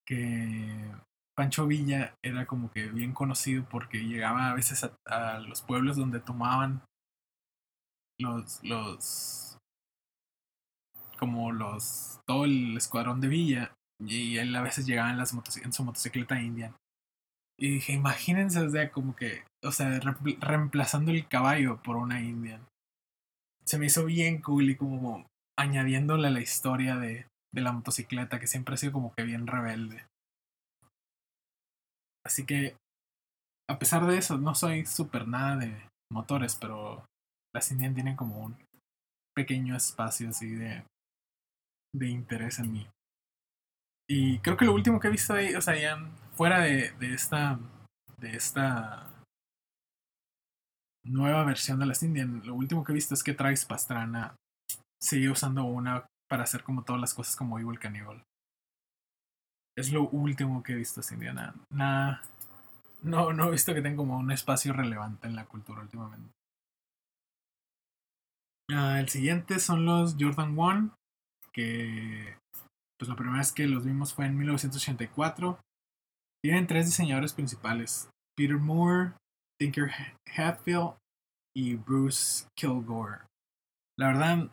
que 0.05 0.91
Pancho 1.35 1.67
Villa 1.67 2.15
era 2.23 2.45
como 2.45 2.71
que 2.71 2.87
bien 2.87 3.13
conocido 3.13 3.67
porque 3.69 4.07
llegaba 4.07 4.49
a 4.49 4.53
veces 4.53 4.89
a, 5.05 5.39
los 5.39 5.61
pueblos 5.61 5.97
donde 5.97 6.19
tomaban 6.19 6.83
los, 8.19 8.63
los 8.63 9.57
como 11.17 11.51
los 11.51 12.21
todo 12.25 12.45
el 12.45 12.77
escuadrón 12.77 13.19
de 13.19 13.27
Villa 13.27 13.75
y 13.99 14.37
él 14.37 14.55
a 14.55 14.61
veces 14.61 14.85
llegaba 14.85 15.09
en, 15.11 15.17
las 15.17 15.29
su 15.29 15.83
motocicleta 15.83 16.41
Indian. 16.41 16.75
Y 17.57 17.75
dije, 17.75 17.93
imagínense, 17.93 18.59
o 18.59 18.69
sea, 18.69 18.91
como 18.91 19.15
que, 19.15 19.45
o 19.63 19.71
sea, 19.71 19.99
reemplazando 20.41 21.11
el 21.11 21.27
caballo 21.27 21.81
por 21.81 21.95
una 21.95 22.19
Indian. 22.19 22.67
Se 23.63 23.79
me 23.79 23.85
hizo 23.85 24.03
bien 24.05 24.41
cool 24.41 24.69
y 24.69 24.75
como 24.75 25.25
añadiéndole 25.57 26.27
a 26.27 26.31
la 26.31 26.41
historia 26.41 26.97
de, 26.97 27.27
de 27.55 27.61
la 27.61 27.71
motocicleta, 27.71 28.39
que 28.39 28.47
siempre 28.47 28.75
ha 28.75 28.77
sido 28.77 28.93
como 28.93 29.13
que 29.15 29.23
bien 29.23 29.47
rebelde. 29.47 30.05
Así 32.23 32.45
que, 32.45 32.75
a 33.69 33.79
pesar 33.79 34.05
de 34.05 34.17
eso, 34.17 34.37
no 34.37 34.53
soy 34.53 34.85
súper 34.85 35.27
nada 35.27 35.57
de 35.57 35.89
motores, 36.11 36.55
pero 36.55 37.05
las 37.53 37.71
Indian 37.71 37.95
tienen 37.95 38.15
como 38.15 38.39
un 38.39 38.57
pequeño 39.35 39.75
espacio 39.75 40.29
así 40.29 40.53
de 40.53 40.83
de 41.95 42.09
interés 42.09 42.59
en 42.59 42.73
mí. 42.73 42.87
Y 44.07 44.39
creo 44.39 44.57
que 44.57 44.65
lo 44.65 44.73
último 44.73 44.99
que 44.99 45.07
he 45.07 45.11
visto 45.11 45.33
ahí, 45.33 45.55
o 45.55 45.61
sea, 45.61 45.75
ya 45.79 45.97
fuera 46.33 46.59
de, 46.59 46.91
de 46.91 47.13
esta 47.13 47.59
de 48.17 48.35
esta 48.35 49.11
nueva 51.03 51.43
versión 51.43 51.79
de 51.79 51.85
las 51.85 52.03
Indian, 52.03 52.41
lo 52.45 52.55
último 52.55 52.83
que 52.83 52.91
he 52.91 52.95
visto 52.95 53.13
es 53.13 53.23
que 53.23 53.33
Travis 53.33 53.65
Pastrana 53.65 54.35
sigue 55.01 55.29
usando 55.29 55.63
una 55.63 56.05
para 56.29 56.43
hacer 56.43 56.63
como 56.63 56.83
todas 56.83 57.01
las 57.01 57.13
cosas 57.13 57.35
como 57.35 57.59
Evil 57.59 57.79
Cannibal. 57.79 58.23
Es 59.77 59.91
lo 59.91 60.07
último 60.09 60.63
que 60.63 60.73
he 60.73 60.75
visto 60.75 61.01
de 61.01 61.13
Indiana. 61.13 61.53
Nada. 61.69 62.21
No, 63.01 63.33
no 63.33 63.47
he 63.47 63.51
visto 63.51 63.73
que 63.73 63.81
tenga 63.81 63.97
como 63.97 64.17
un 64.17 64.31
espacio 64.31 64.73
relevante 64.73 65.27
en 65.27 65.35
la 65.35 65.45
cultura 65.45 65.81
últimamente. 65.81 66.31
Ah, 68.71 68.99
el 68.99 69.09
siguiente 69.09 69.59
son 69.59 69.85
los 69.85 70.15
Jordan 70.19 70.57
One 70.57 70.89
que 71.53 72.37
pues 72.99 73.09
la 73.09 73.15
primera 73.15 73.37
vez 73.37 73.51
que 73.51 73.67
los 73.67 73.85
vimos 73.85 74.13
fue 74.13 74.25
en 74.25 74.37
1984. 74.37 75.59
Tienen 76.43 76.67
tres 76.67 76.85
diseñadores 76.85 77.33
principales, 77.33 78.09
Peter 78.35 78.57
Moore, 78.57 79.13
Tinker 79.59 79.89
Hatfield 80.35 80.95
y 81.55 81.75
Bruce 81.75 82.47
Kilgore. 82.57 83.21
La 83.97 84.07
verdad, 84.07 84.51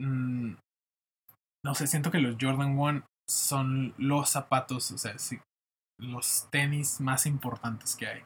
mm, 0.00 0.56
no 1.64 1.74
sé, 1.74 1.86
siento 1.86 2.10
que 2.10 2.20
los 2.20 2.36
Jordan 2.40 2.78
1 2.78 3.04
son 3.28 3.94
los 3.98 4.30
zapatos, 4.30 4.90
o 4.90 4.98
sea, 4.98 5.18
sí, 5.18 5.38
los 5.98 6.48
tenis 6.50 7.00
más 7.00 7.26
importantes 7.26 7.96
que 7.96 8.06
hay. 8.06 8.22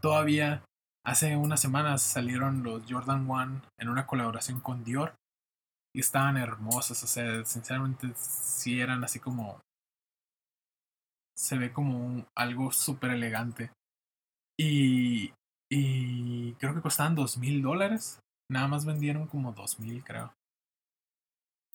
Todavía 0.00 0.64
hace 1.04 1.36
unas 1.36 1.60
semanas 1.60 2.02
salieron 2.02 2.62
los 2.62 2.82
Jordan 2.88 3.28
1 3.28 3.62
en 3.78 3.88
una 3.88 4.06
colaboración 4.06 4.60
con 4.60 4.84
Dior 4.84 5.14
y 5.94 6.00
estaban 6.00 6.36
hermosos, 6.36 7.02
o 7.02 7.06
sea, 7.06 7.44
sinceramente 7.44 8.12
sí 8.16 8.80
eran 8.80 9.04
así 9.04 9.18
como 9.18 9.60
se 11.38 11.56
ve 11.56 11.72
como 11.72 12.26
algo 12.36 12.72
súper 12.72 13.12
elegante. 13.12 13.70
Y, 14.58 15.32
y 15.70 16.54
creo 16.54 16.74
que 16.74 16.82
costaban 16.82 17.14
dos 17.14 17.38
mil 17.38 17.62
dólares. 17.62 18.20
Nada 18.50 18.66
más 18.66 18.84
vendieron 18.84 19.28
como 19.28 19.52
dos 19.52 19.78
mil, 19.78 20.02
creo. 20.02 20.32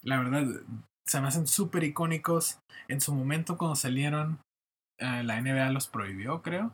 La 0.03 0.19
verdad, 0.19 0.45
se 1.07 1.21
me 1.21 1.27
hacen 1.27 1.47
súper 1.47 1.83
icónicos. 1.83 2.59
En 2.87 3.01
su 3.01 3.13
momento 3.13 3.57
cuando 3.57 3.75
salieron, 3.75 4.39
eh, 4.99 5.23
la 5.23 5.41
NBA 5.41 5.69
los 5.71 5.87
prohibió, 5.87 6.41
creo. 6.41 6.73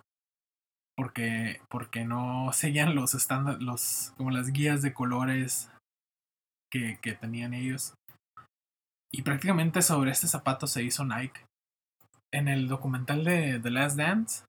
Porque, 0.98 1.62
porque 1.70 2.04
no 2.04 2.52
seguían 2.52 2.96
los 2.96 3.14
estándares, 3.14 3.62
los, 3.62 4.14
como 4.18 4.32
las 4.32 4.52
guías 4.52 4.82
de 4.82 4.94
colores 4.94 5.72
que, 6.72 7.00
que 7.02 7.14
tenían 7.14 7.54
ellos. 7.54 7.94
Y 9.12 9.22
prácticamente 9.22 9.82
sobre 9.82 10.12
este 10.12 10.28
zapato 10.28 10.68
se 10.68 10.84
hizo 10.84 11.06
Nike 11.06 11.46
en 12.32 12.48
el 12.48 12.68
documental 12.68 13.24
de 13.24 13.60
The 13.60 13.72
Last 13.72 13.98
Dance 13.98 14.46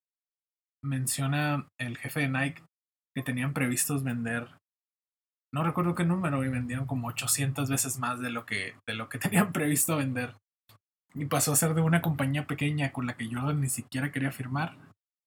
menciona 0.85 1.67
el 1.79 1.97
jefe 1.99 2.21
de 2.21 2.29
Nike 2.29 2.63
que 3.15 3.23
tenían 3.23 3.53
previstos 3.53 4.05
vender 4.05 4.57
no 5.53 5.65
recuerdo 5.65 5.95
qué 5.95 6.05
número 6.05 6.45
y 6.45 6.49
vendieron 6.49 6.87
como 6.87 7.09
800 7.09 7.69
veces 7.69 7.99
más 7.99 8.21
de 8.21 8.31
lo 8.31 8.47
que 8.47 8.77
de 8.87 8.95
lo 8.95 9.09
que 9.09 9.19
tenían 9.19 9.53
previsto 9.53 9.97
vender 9.97 10.37
y 11.15 11.25
pasó 11.25 11.53
a 11.53 11.57
ser 11.57 11.75
de 11.75 11.83
una 11.83 12.03
compañía 12.03 12.47
pequeña 12.47 12.93
con 12.93 13.07
la 13.07 13.17
que 13.17 13.29
yo 13.29 13.53
ni 13.53 13.69
siquiera 13.69 14.13
quería 14.13 14.33
firmar 14.33 14.77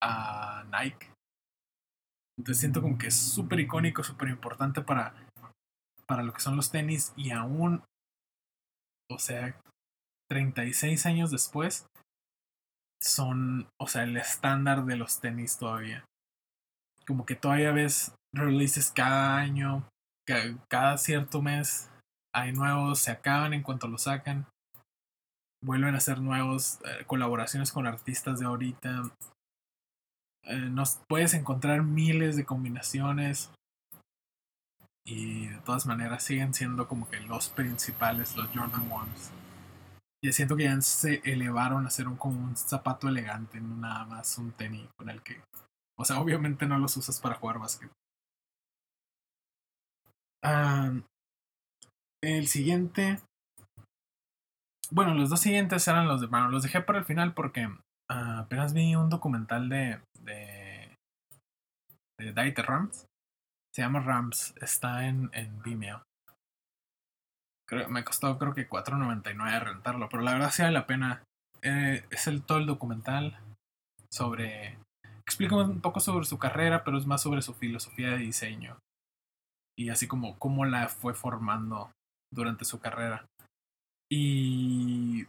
a 0.02 0.66
Nike 0.72 1.12
entonces 2.38 2.60
siento 2.60 2.82
como 2.82 2.98
que 2.98 3.08
es 3.08 3.16
súper 3.16 3.60
icónico 3.60 4.04
súper 4.04 4.30
importante 4.30 4.82
para 4.82 5.14
para 6.08 6.24
lo 6.24 6.34
que 6.34 6.42
son 6.42 6.56
los 6.56 6.72
tenis 6.72 7.14
y 7.16 7.32
aún 7.32 7.84
o 9.10 9.20
sea 9.20 9.60
36 10.30 11.06
años 11.06 11.32
después 11.32 11.86
son, 13.04 13.68
o 13.80 13.88
sea, 13.88 14.04
el 14.04 14.18
estándar 14.18 14.86
de 14.86 14.96
los 14.96 15.20
tenis 15.20 15.58
todavía. 15.58 16.06
Como 17.06 17.26
que 17.26 17.36
todavía 17.36 17.72
ves 17.72 18.16
releases 18.34 18.92
cada 18.92 19.38
año, 19.38 19.88
cada 20.68 20.98
cierto 20.98 21.42
mes 21.42 21.90
hay 22.34 22.52
nuevos, 22.52 23.00
se 23.00 23.12
acaban 23.12 23.54
en 23.54 23.62
cuanto 23.62 23.88
los 23.88 24.04
sacan. 24.04 24.48
Vuelven 25.64 25.96
a 25.96 26.00
hacer 26.00 26.20
nuevos, 26.20 26.80
eh, 26.86 27.06
colaboraciones 27.06 27.72
con 27.72 27.88
artistas 27.88 28.40
de 28.40 28.46
ahorita. 28.46 29.04
Eh, 30.44 30.58
nos 30.58 31.00
puedes 31.08 31.34
encontrar 31.34 31.84
miles 31.84 32.36
de 32.36 32.46
combinaciones. 32.46 33.52
Y 35.06 35.48
de 35.48 35.58
todas 35.60 35.86
maneras 35.86 36.24
siguen 36.24 36.54
siendo 36.54 36.88
como 36.88 37.10
que 37.10 37.20
los 37.20 37.50
principales, 37.50 38.36
los 38.36 38.48
Jordan 38.48 38.92
Ones. 38.92 39.32
Y 40.22 40.32
siento 40.32 40.56
que 40.56 40.64
ya 40.64 40.82
se 40.82 41.22
elevaron 41.26 41.86
a 41.86 41.90
ser 41.90 42.08
un, 42.08 42.16
como 42.16 42.42
un 42.42 42.56
zapato 42.56 43.10
elegante, 43.10 43.60
no 43.60 43.76
nada 43.76 44.06
más 44.06 44.38
un 44.38 44.54
tenis 44.54 44.88
con 44.98 45.10
el 45.10 45.22
que. 45.22 45.44
O 45.98 46.06
sea, 46.06 46.20
obviamente 46.20 46.66
no 46.66 46.80
los 46.80 46.96
usas 46.96 47.20
para 47.20 47.36
jugar 47.36 47.60
básquet. 47.60 47.92
El 52.22 52.48
siguiente. 52.48 53.20
Bueno, 54.92 55.14
los 55.14 55.30
dos 55.30 55.40
siguientes 55.40 55.88
eran 55.88 56.08
los 56.08 56.22
de 56.22 56.28
Brown. 56.28 56.52
Los 56.52 56.64
dejé 56.64 56.82
para 56.82 57.00
el 57.00 57.06
final 57.06 57.34
porque 57.34 57.70
ah, 58.10 58.40
apenas 58.40 58.74
vi 58.74 58.96
un 58.96 59.10
documental 59.10 59.70
de. 59.70 60.00
de. 60.20 60.96
de 62.20 62.54
Rams. 62.64 63.06
Se 63.74 63.82
llama 63.82 64.02
Rams. 64.02 64.54
Está 64.62 65.08
en, 65.08 65.30
en 65.34 65.62
Vimeo 65.64 66.04
me 67.90 68.04
costó 68.04 68.38
creo 68.38 68.54
que 68.54 68.70
4.99 68.70 69.60
rentarlo, 69.60 70.10
pero 70.10 70.24
la 70.24 70.34
verdad 70.34 70.52
sí 70.52 70.62
vale 70.62 70.74
la 70.74 70.88
pena. 70.88 71.24
Eh, 71.62 72.06
es 72.12 72.28
el 72.28 72.44
todo 72.44 72.58
el 72.58 72.66
documental 72.66 73.40
sobre... 74.12 74.78
Explica 75.26 75.56
un 75.56 75.80
poco 75.80 76.00
sobre 76.00 76.26
su 76.26 76.38
carrera, 76.38 76.84
pero 76.84 76.98
es 76.98 77.06
más 77.06 77.22
sobre 77.22 77.42
su 77.42 77.54
filosofía 77.54 78.10
de 78.12 78.18
diseño. 78.18 78.78
Y 79.78 79.90
así 79.90 80.08
como 80.08 80.38
cómo 80.38 80.66
la 80.66 80.88
fue 80.90 81.14
formando 81.14 81.92
durante 82.32 82.66
su 82.66 82.80
carrera. 82.80 83.26
Y... 84.12 85.28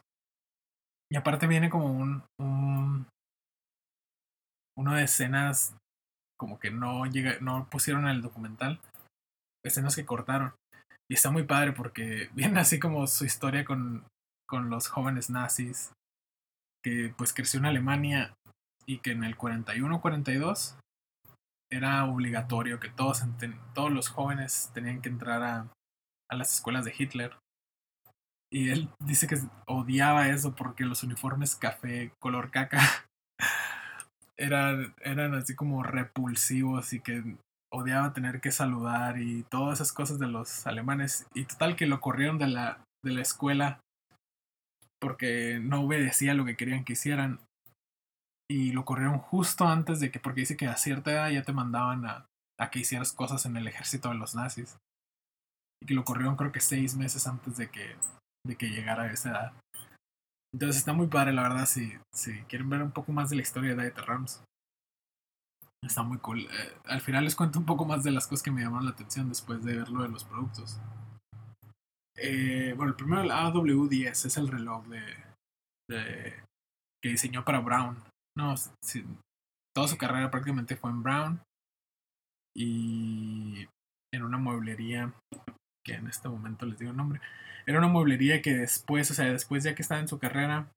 Y 1.11 1.16
aparte 1.16 1.46
viene 1.46 1.70
como 1.70 1.87
un... 1.87 2.22
un 2.38 3.07
una 4.76 4.96
de 4.96 5.04
escenas 5.04 5.76
como 6.37 6.59
que 6.59 6.70
no 6.70 7.07
llega, 7.07 7.38
no 7.40 7.68
pusieron 7.70 8.04
en 8.04 8.11
el 8.11 8.22
documental. 8.22 8.80
Escenas 9.64 9.96
que 9.96 10.04
cortaron. 10.04 10.54
Y 11.09 11.14
está 11.14 11.30
muy 11.30 11.44
padre 11.44 11.72
porque 11.72 12.28
viene 12.35 12.61
así 12.61 12.78
como 12.78 13.07
su 13.07 13.24
historia 13.24 13.64
con, 13.64 14.04
con 14.48 14.70
los 14.70 14.88
jóvenes 14.88 15.30
nazis, 15.30 15.92
que 16.83 17.14
pues 17.16 17.33
creció 17.33 17.61
en 17.61 17.66
Alemania 17.66 18.35
y 18.87 18.98
que 18.98 19.12
en 19.12 19.24
el 19.24 19.37
41-42 19.37 20.76
era 21.74 22.04
obligatorio 22.04 22.80
que 22.80 22.88
todos, 22.88 23.24
todos 23.74 23.92
los 23.92 24.08
jóvenes 24.08 24.70
tenían 24.74 25.02
que 25.02 25.08
entrar 25.08 25.42
a, 25.42 25.72
a 26.30 26.37
las 26.37 26.54
escuelas 26.54 26.84
de 26.84 26.94
Hitler. 26.96 27.37
Y 28.52 28.70
él 28.70 28.88
dice 29.00 29.26
que 29.26 29.37
odiaba 29.66 30.28
eso 30.28 30.54
porque 30.54 30.84
los 30.84 31.02
uniformes 31.02 31.56
café 31.56 32.12
color 32.20 32.50
caca 32.50 32.80
eran, 34.38 34.94
eran 35.00 35.34
así 35.34 35.54
como 35.54 35.82
repulsivos 35.82 36.92
y 36.92 37.00
que 37.00 37.37
odiaba 37.72 38.12
tener 38.12 38.40
que 38.40 38.52
saludar 38.52 39.18
y 39.18 39.42
todas 39.44 39.80
esas 39.80 39.92
cosas 39.92 40.18
de 40.18 40.28
los 40.28 40.66
alemanes. 40.66 41.26
Y 41.34 41.44
total 41.44 41.74
que 41.74 41.87
lo 41.87 42.00
corrieron 42.00 42.38
de 42.38 42.46
la, 42.46 42.84
de 43.04 43.12
la 43.12 43.22
escuela 43.22 43.80
porque 45.00 45.58
no 45.60 45.82
obedecía 45.82 46.34
lo 46.34 46.44
que 46.44 46.56
querían 46.56 46.84
que 46.84 46.94
hicieran. 46.94 47.40
Y 48.50 48.72
lo 48.72 48.85
corrieron 48.85 49.18
justo 49.18 49.66
antes 49.66 50.00
de 50.00 50.11
que, 50.11 50.20
porque 50.20 50.40
dice 50.40 50.57
que 50.57 50.66
a 50.66 50.76
cierta 50.76 51.12
edad 51.12 51.30
ya 51.30 51.42
te 51.42 51.52
mandaban 51.52 52.04
a, 52.07 52.26
a 52.59 52.70
que 52.70 52.80
hicieras 52.80 53.12
cosas 53.12 53.46
en 53.46 53.57
el 53.57 53.66
ejército 53.66 54.11
de 54.11 54.16
los 54.16 54.35
nazis. 54.35 54.76
Y 55.83 55.87
que 55.87 55.94
lo 55.94 56.04
corrieron 56.04 56.37
creo 56.37 56.52
que 56.52 56.61
seis 56.61 56.96
meses 56.96 57.26
antes 57.26 57.57
de 57.57 57.70
que, 57.70 57.96
de 58.46 58.57
que 58.57 58.70
llegara 58.70 59.04
a 59.04 59.12
esa 59.12 59.30
edad. 59.30 59.52
Entonces 60.52 60.76
está 60.76 60.92
muy 60.92 61.09
padre, 61.09 61.33
la 61.33 61.42
verdad, 61.42 61.66
si, 61.66 61.92
si 62.12 62.33
quieren 62.42 62.70
ver 62.70 62.83
un 62.83 62.92
poco 62.92 63.12
más 63.12 63.30
de 63.30 63.37
la 63.37 63.42
historia 63.42 63.74
de 63.74 63.83
Dieter 63.83 64.04
Rams. 64.04 64.44
Está 65.83 66.02
muy 66.02 66.18
cool. 66.18 66.40
Eh, 66.40 66.76
al 66.87 67.00
final 67.00 67.24
les 67.24 67.35
cuento 67.35 67.59
un 67.59 67.66
poco 67.66 67.85
más 67.85 68.04
de 68.04 68.12
las 68.12 68.26
cosas 68.26 68.42
que 68.42 68.50
me 68.50 68.62
llamaron 68.62 68.87
la 68.87 68.92
atención 68.92 69.28
después 69.28 69.64
de 69.64 69.76
verlo 69.76 70.02
de 70.02 70.09
los 70.09 70.24
productos. 70.24 70.80
Eh, 72.16 72.72
bueno, 72.76 72.90
el 72.92 72.96
primero, 72.96 73.22
el 73.22 73.30
AW10, 73.30 74.26
es 74.26 74.37
el 74.37 74.48
reloj 74.48 74.87
de, 74.87 75.02
de 75.90 76.44
que 77.02 77.09
diseñó 77.09 77.44
para 77.44 77.61
Brown. 77.61 77.96
No, 78.37 78.55
toda 79.75 79.88
su 79.88 79.97
carrera 79.97 80.31
prácticamente 80.31 80.77
fue 80.77 80.90
en 80.90 81.03
Brown. 81.03 81.42
Y 82.57 83.66
en 84.12 84.23
una 84.23 84.38
mueblería, 84.38 85.12
que 85.85 85.94
en 85.94 86.07
este 86.07 86.29
momento 86.29 86.66
les 86.66 86.79
digo 86.79 86.92
el 86.92 86.97
nombre. 86.97 87.20
Era 87.66 87.79
una 87.79 87.88
mueblería 87.88 88.42
que 88.42 88.55
después, 88.55 89.11
o 89.11 89.14
sea, 89.14 89.27
después 89.27 89.64
ya 89.64 89.75
que 89.75 89.83
estaba 89.83 90.01
en 90.01 90.09
su 90.09 90.18
carrera, 90.18 90.70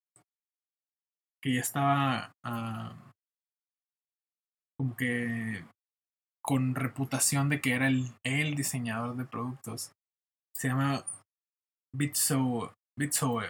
que 1.41 1.56
ya 1.56 1.62
estaba 1.62 2.32
uh, 2.46 2.96
como 4.78 4.96
que 4.96 5.65
con 6.43 6.76
reputación 6.76 7.50
de 7.50 7.62
que 7.62 7.74
era 7.74 7.88
el, 7.88 8.13
el 8.24 8.56
diseñador 8.56 9.17
de 9.17 9.26
productos. 9.26 9.91
Se 10.56 10.70
llama 10.70 11.04
Bitso, 11.93 12.74
Bitso. 12.98 13.41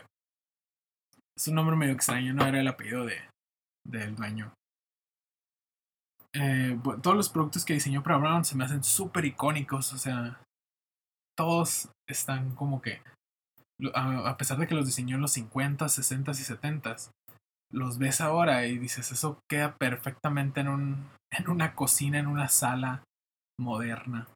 Es 1.38 1.48
un 1.48 1.56
nombre 1.56 1.76
medio 1.76 1.93
extraño, 1.93 2.34
no 2.34 2.46
era 2.46 2.60
el 2.60 2.67
apellido 2.67 3.06
de, 3.06 3.22
del 3.88 4.15
dueño. 4.15 4.54
Eh, 6.34 6.80
todos 7.02 7.17
los 7.17 7.30
productos 7.30 7.65
que 7.65 7.73
diseñó 7.73 8.04
para 8.04 8.17
Brown 8.17 8.45
se 8.45 8.56
me 8.56 8.65
hacen 8.65 8.84
súper 8.84 9.26
icónicos, 9.26 9.93
o 9.93 9.97
sea, 9.97 10.39
todos 11.36 11.89
están 12.08 12.54
como 12.56 12.82
que, 12.82 13.02
a, 13.93 14.30
a, 14.30 14.38
pesar 14.38 14.58
de 14.58 14.67
que 14.67 14.76
los 14.76 14.86
diseñó 14.86 15.15
en 15.15 15.21
los 15.21 15.32
50, 15.32 15.88
60 15.89 16.32
y 16.32 16.36
70, 16.36 16.95
los 17.71 17.97
ves 17.97 18.21
ahora 18.21 18.65
y 18.65 18.78
dices, 18.78 19.12
eso 19.12 19.39
queda 19.50 19.76
perfectamente 19.78 20.62
en, 20.62 20.67
un, 20.67 21.10
en 21.32 21.50
una 21.50 21.76
cocina, 21.76 22.19
en 22.19 22.28
una 22.28 22.50
sala 22.50 23.04
moderna. 23.60 24.28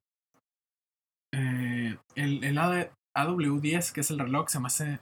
Eh, 1.33 1.97
el, 2.15 2.43
el 2.43 2.57
AW10, 2.57 3.93
que 3.93 4.01
es 4.01 4.11
el 4.11 4.19
reloj, 4.19 4.49
se 4.49 4.59
me 4.59 4.67
hace 4.67 4.99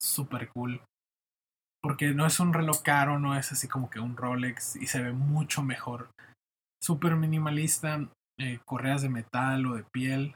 súper 0.00 0.48
cool. 0.50 0.80
Porque 1.86 2.12
no 2.14 2.26
es 2.26 2.40
un 2.40 2.52
reloj 2.52 2.82
caro, 2.82 3.20
no 3.20 3.38
es 3.38 3.52
así 3.52 3.68
como 3.68 3.88
que 3.88 4.00
un 4.00 4.16
Rolex 4.16 4.74
y 4.74 4.88
se 4.88 5.00
ve 5.00 5.12
mucho 5.12 5.62
mejor. 5.62 6.10
Súper 6.82 7.14
minimalista, 7.14 8.08
eh, 8.40 8.58
correas 8.64 9.02
de 9.02 9.08
metal 9.08 9.64
o 9.66 9.76
de 9.76 9.84
piel, 9.84 10.34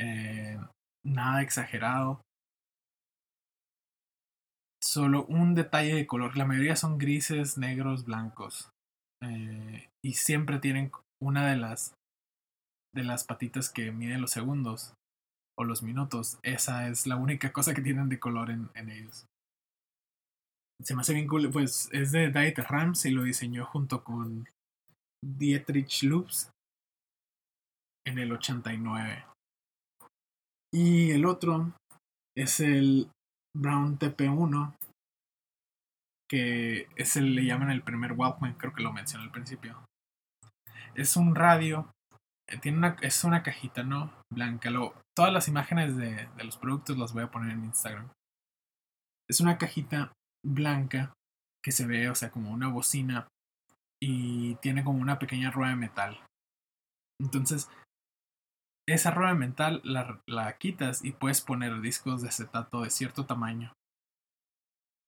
eh, 0.00 0.58
nada 1.06 1.40
exagerado 1.40 2.20
solo 4.82 5.24
un 5.26 5.54
detalle 5.54 5.94
de 5.94 6.08
color. 6.08 6.36
La 6.36 6.46
mayoría 6.46 6.74
son 6.74 6.98
grises, 6.98 7.58
negros, 7.58 8.04
blancos. 8.04 8.68
Eh, 9.22 9.88
y 10.04 10.14
siempre 10.14 10.58
tienen 10.58 10.90
una 11.22 11.46
de 11.46 11.58
las 11.58 11.94
de 12.92 13.04
las 13.04 13.22
patitas 13.22 13.70
que 13.70 13.92
mide 13.92 14.18
los 14.18 14.32
segundos 14.32 14.94
o 15.56 15.62
los 15.62 15.84
minutos. 15.84 16.40
Esa 16.42 16.88
es 16.88 17.06
la 17.06 17.14
única 17.14 17.52
cosa 17.52 17.72
que 17.72 17.82
tienen 17.82 18.08
de 18.08 18.18
color 18.18 18.50
en 18.50 18.88
ellos. 18.90 19.26
Se 20.84 20.94
me 20.94 21.02
hace 21.02 21.14
bien 21.14 21.28
cool. 21.28 21.50
Pues 21.50 21.88
es 21.92 22.12
de 22.12 22.30
Dieter 22.30 22.64
Rams 22.64 23.04
y 23.04 23.10
lo 23.10 23.22
diseñó 23.22 23.64
junto 23.66 24.02
con 24.02 24.48
Dietrich 25.24 26.02
Loops 26.04 26.50
en 28.06 28.18
el 28.18 28.32
89. 28.32 29.24
Y 30.74 31.10
el 31.10 31.26
otro 31.26 31.72
es 32.36 32.60
el 32.60 33.10
Brown 33.54 33.98
TP1, 33.98 34.74
que 36.28 36.88
es 36.96 37.16
el, 37.16 37.34
le 37.34 37.44
llaman 37.44 37.70
el 37.70 37.82
primer 37.82 38.12
Walkman, 38.12 38.54
creo 38.54 38.72
que 38.72 38.82
lo 38.82 38.92
mencioné 38.92 39.24
al 39.24 39.30
principio. 39.30 39.78
Es 40.94 41.16
un 41.16 41.34
radio, 41.34 41.90
eh, 42.48 42.58
tiene 42.58 42.78
una, 42.78 42.96
es 43.02 43.22
una 43.24 43.42
cajita, 43.42 43.82
¿no? 43.82 44.12
Blanca. 44.32 44.70
Lo, 44.70 44.94
todas 45.14 45.32
las 45.32 45.46
imágenes 45.48 45.96
de, 45.96 46.26
de 46.36 46.44
los 46.44 46.56
productos 46.56 46.96
las 46.96 47.12
voy 47.12 47.24
a 47.24 47.30
poner 47.30 47.52
en 47.52 47.64
Instagram. 47.64 48.08
Es 49.28 49.40
una 49.40 49.58
cajita 49.58 50.12
blanca 50.44 51.14
que 51.64 51.72
se 51.72 51.86
ve, 51.86 52.10
o 52.10 52.14
sea, 52.14 52.30
como 52.30 52.50
una 52.50 52.68
bocina 52.68 53.28
y 54.02 54.56
tiene 54.56 54.82
como 54.82 55.00
una 55.00 55.18
pequeña 55.18 55.50
rueda 55.50 55.70
de 55.70 55.76
metal. 55.76 56.20
Entonces, 57.20 57.70
esa 58.88 59.12
rueda 59.12 59.32
de 59.32 59.38
metal 59.38 59.80
la, 59.84 60.20
la 60.26 60.58
quitas 60.58 61.04
y 61.04 61.12
puedes 61.12 61.40
poner 61.40 61.80
discos 61.80 62.22
de 62.22 62.28
acetato 62.28 62.82
de 62.82 62.90
cierto 62.90 63.26
tamaño. 63.26 63.72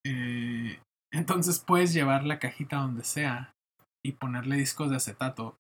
Eh, 0.06 0.80
entonces 1.12 1.58
puedes 1.60 1.92
llevar 1.92 2.24
la 2.24 2.38
cajita 2.38 2.76
donde 2.76 3.04
sea 3.04 3.52
y 4.04 4.12
ponerle 4.12 4.56
discos 4.56 4.90
de 4.90 4.96
acetato. 4.96 5.56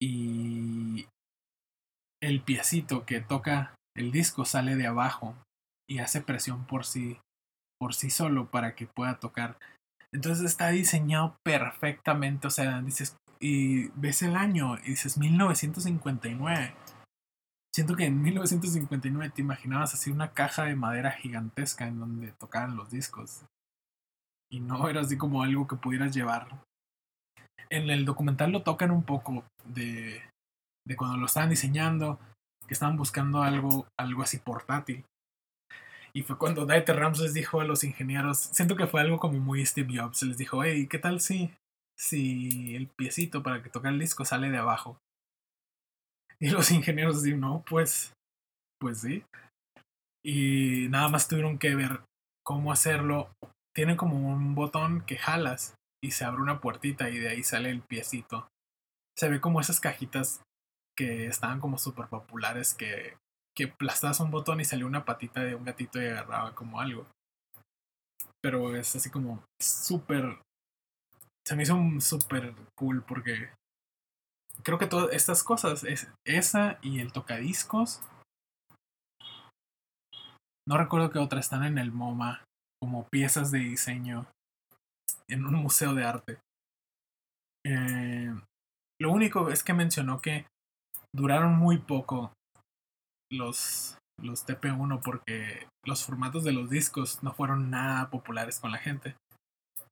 Y 0.00 1.06
el 2.22 2.42
piecito 2.42 3.04
que 3.04 3.20
toca 3.20 3.74
el 3.96 4.12
disco 4.12 4.44
sale 4.44 4.76
de 4.76 4.86
abajo 4.86 5.36
y 5.88 5.98
hace 5.98 6.22
presión 6.22 6.66
por 6.66 6.86
sí, 6.86 7.20
por 7.82 7.94
sí 7.94 8.10
solo 8.10 8.48
para 8.48 8.76
que 8.76 8.86
pueda 8.86 9.18
tocar. 9.18 9.58
Entonces 10.12 10.44
está 10.44 10.68
diseñado 10.68 11.34
perfectamente. 11.44 12.46
O 12.46 12.50
sea, 12.50 12.80
dices, 12.80 13.16
y 13.40 13.88
ves 13.96 14.22
el 14.22 14.36
año 14.36 14.78
y 14.84 14.90
dices 14.90 15.18
1959. 15.18 16.76
Siento 17.74 17.96
que 17.96 18.04
en 18.04 18.22
1959 18.22 19.32
te 19.34 19.42
imaginabas 19.42 19.94
así 19.94 20.12
una 20.12 20.30
caja 20.30 20.62
de 20.62 20.76
madera 20.76 21.10
gigantesca 21.10 21.88
en 21.88 21.98
donde 21.98 22.30
tocaban 22.38 22.76
los 22.76 22.88
discos. 22.88 23.42
Y 24.48 24.60
no 24.60 24.88
era 24.88 25.00
así 25.00 25.18
como 25.18 25.42
algo 25.42 25.66
que 25.66 25.74
pudieras 25.74 26.14
llevar. 26.14 26.46
En 27.68 27.90
el 27.90 28.04
documental 28.04 28.52
lo 28.52 28.62
tocan 28.62 28.92
un 28.92 29.02
poco 29.02 29.42
de, 29.64 30.22
de 30.86 30.96
cuando 30.96 31.16
lo 31.16 31.26
estaban 31.26 31.50
diseñando, 31.50 32.20
que 32.68 32.74
estaban 32.74 32.96
buscando 32.96 33.42
algo, 33.42 33.88
algo 33.98 34.22
así 34.22 34.38
portátil. 34.38 35.04
Y 36.14 36.22
fue 36.22 36.36
cuando 36.36 36.66
Dieter 36.66 36.96
Ramses 36.96 37.32
dijo 37.32 37.60
a 37.60 37.64
los 37.64 37.84
ingenieros, 37.84 38.38
siento 38.38 38.76
que 38.76 38.86
fue 38.86 39.00
algo 39.00 39.18
como 39.18 39.38
muy 39.38 39.64
Steve 39.64 39.98
Jobs, 39.98 40.22
les 40.22 40.36
dijo, 40.36 40.62
hey, 40.62 40.86
¿qué 40.88 40.98
tal 40.98 41.20
si 41.20 41.50
si 42.02 42.74
el 42.74 42.88
piecito 42.88 43.42
para 43.42 43.62
que 43.62 43.70
toque 43.70 43.88
el 43.88 43.98
disco 43.98 44.24
sale 44.24 44.50
de 44.50 44.58
abajo. 44.58 44.98
Y 46.40 46.50
los 46.50 46.70
ingenieros 46.72 47.22
dicen, 47.22 47.40
no, 47.40 47.62
pues, 47.68 48.12
pues 48.80 49.00
sí. 49.00 49.24
Y 50.24 50.88
nada 50.90 51.08
más 51.08 51.28
tuvieron 51.28 51.58
que 51.58 51.76
ver 51.76 52.00
cómo 52.44 52.72
hacerlo. 52.72 53.32
Tiene 53.74 53.96
como 53.96 54.32
un 54.32 54.54
botón 54.54 55.02
que 55.02 55.16
jalas 55.16 55.76
y 56.02 56.10
se 56.10 56.24
abre 56.24 56.42
una 56.42 56.60
puertita 56.60 57.08
y 57.10 57.18
de 57.18 57.28
ahí 57.28 57.44
sale 57.44 57.70
el 57.70 57.82
piecito. 57.82 58.48
Se 59.16 59.28
ve 59.28 59.40
como 59.40 59.60
esas 59.60 59.78
cajitas 59.78 60.42
que 60.98 61.26
estaban 61.26 61.60
como 61.60 61.78
súper 61.78 62.08
populares 62.08 62.74
que, 62.74 63.16
que 63.56 63.64
aplastabas 63.64 64.20
un 64.20 64.30
botón 64.30 64.60
y 64.60 64.64
salió 64.64 64.86
una 64.86 65.04
patita 65.04 65.42
de 65.42 65.54
un 65.54 65.64
gatito 65.64 66.00
y 66.00 66.06
agarraba 66.06 66.54
como 66.54 66.80
algo. 66.80 67.06
Pero 68.42 68.74
es 68.74 68.96
así 68.96 69.10
como 69.10 69.42
súper 69.60 70.38
se 71.46 71.56
me 71.56 71.64
hizo 71.64 71.76
súper 72.00 72.54
cool 72.78 73.02
porque 73.02 73.50
creo 74.62 74.78
que 74.78 74.86
todas 74.86 75.12
estas 75.12 75.42
cosas, 75.42 75.84
es 75.84 76.10
esa 76.26 76.78
y 76.82 77.00
el 77.00 77.12
tocadiscos. 77.12 78.00
No 80.68 80.78
recuerdo 80.78 81.10
que 81.10 81.18
otra 81.18 81.40
están 81.40 81.64
en 81.64 81.78
el 81.78 81.90
MoMA 81.90 82.44
como 82.80 83.08
piezas 83.08 83.50
de 83.50 83.58
diseño 83.58 84.26
en 85.28 85.44
un 85.44 85.54
museo 85.54 85.94
de 85.94 86.04
arte. 86.04 86.38
Eh, 87.66 88.32
lo 89.00 89.12
único 89.12 89.50
es 89.50 89.64
que 89.64 89.72
mencionó 89.72 90.20
que 90.20 90.46
duraron 91.14 91.56
muy 91.56 91.78
poco 91.78 92.32
los, 93.32 93.98
los 94.20 94.46
TP1 94.46 95.00
porque 95.02 95.66
los 95.84 96.04
formatos 96.04 96.44
de 96.44 96.52
los 96.52 96.70
discos 96.70 97.22
no 97.22 97.32
fueron 97.32 97.70
nada 97.70 98.10
populares 98.10 98.60
con 98.60 98.70
la 98.70 98.78
gente. 98.78 99.16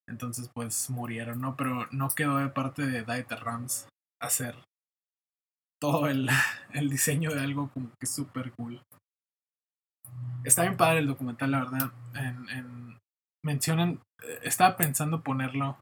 Entonces 0.08 0.50
pues 0.54 0.90
murieron, 0.90 1.40
¿no? 1.40 1.56
Pero 1.56 1.86
no 1.92 2.10
quedó 2.10 2.38
de 2.38 2.48
parte 2.48 2.86
de 2.86 3.04
Dieter 3.04 3.40
Rams 3.40 3.88
hacer 4.20 4.56
todo 5.80 6.08
el, 6.08 6.28
el 6.72 6.90
diseño 6.90 7.32
de 7.34 7.40
algo 7.40 7.70
como 7.70 7.90
que 7.98 8.06
súper 8.06 8.52
cool. 8.52 8.82
Está 10.44 10.62
bien 10.62 10.76
padre 10.76 11.00
el 11.00 11.06
documental, 11.06 11.50
la 11.50 11.58
verdad. 11.60 11.92
En, 12.14 12.48
en, 12.50 12.98
mencionan, 13.44 14.00
eh, 14.22 14.40
estaba 14.42 14.76
pensando 14.76 15.22
ponerlo 15.22 15.78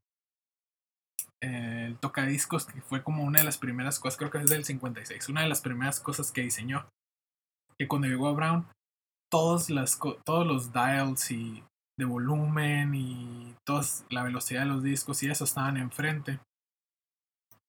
eh, 1.41 1.85
el 1.87 1.99
tocadiscos, 1.99 2.67
que 2.67 2.81
fue 2.81 3.03
como 3.03 3.23
una 3.23 3.39
de 3.39 3.45
las 3.45 3.59
primeras 3.59 3.99
cosas, 3.99 4.19
creo 4.19 4.31
que 4.31 4.39
es 4.39 4.51
del 4.51 4.65
56, 4.65 5.29
una 5.29 5.43
de 5.43 5.49
las 5.49 5.61
primeras 5.61 6.01
cosas 6.01 6.33
que 6.33 6.43
diseñó. 6.43 6.89
Que 7.79 7.89
cuando 7.89 8.09
llegó 8.09 8.29
a 8.29 8.33
Brown, 8.33 8.67
todos, 9.31 9.71
las, 9.71 9.99
todos 10.25 10.47
los 10.47 10.73
dials 10.73 11.31
y 11.31 11.65
de 11.99 12.05
volumen 12.05 12.95
y 12.95 13.55
toda 13.67 13.83
la 14.11 14.23
velocidad 14.23 14.61
de 14.61 14.67
los 14.67 14.83
discos 14.83 15.23
y 15.23 15.31
eso 15.31 15.45
estaban 15.45 15.77
enfrente. 15.77 16.41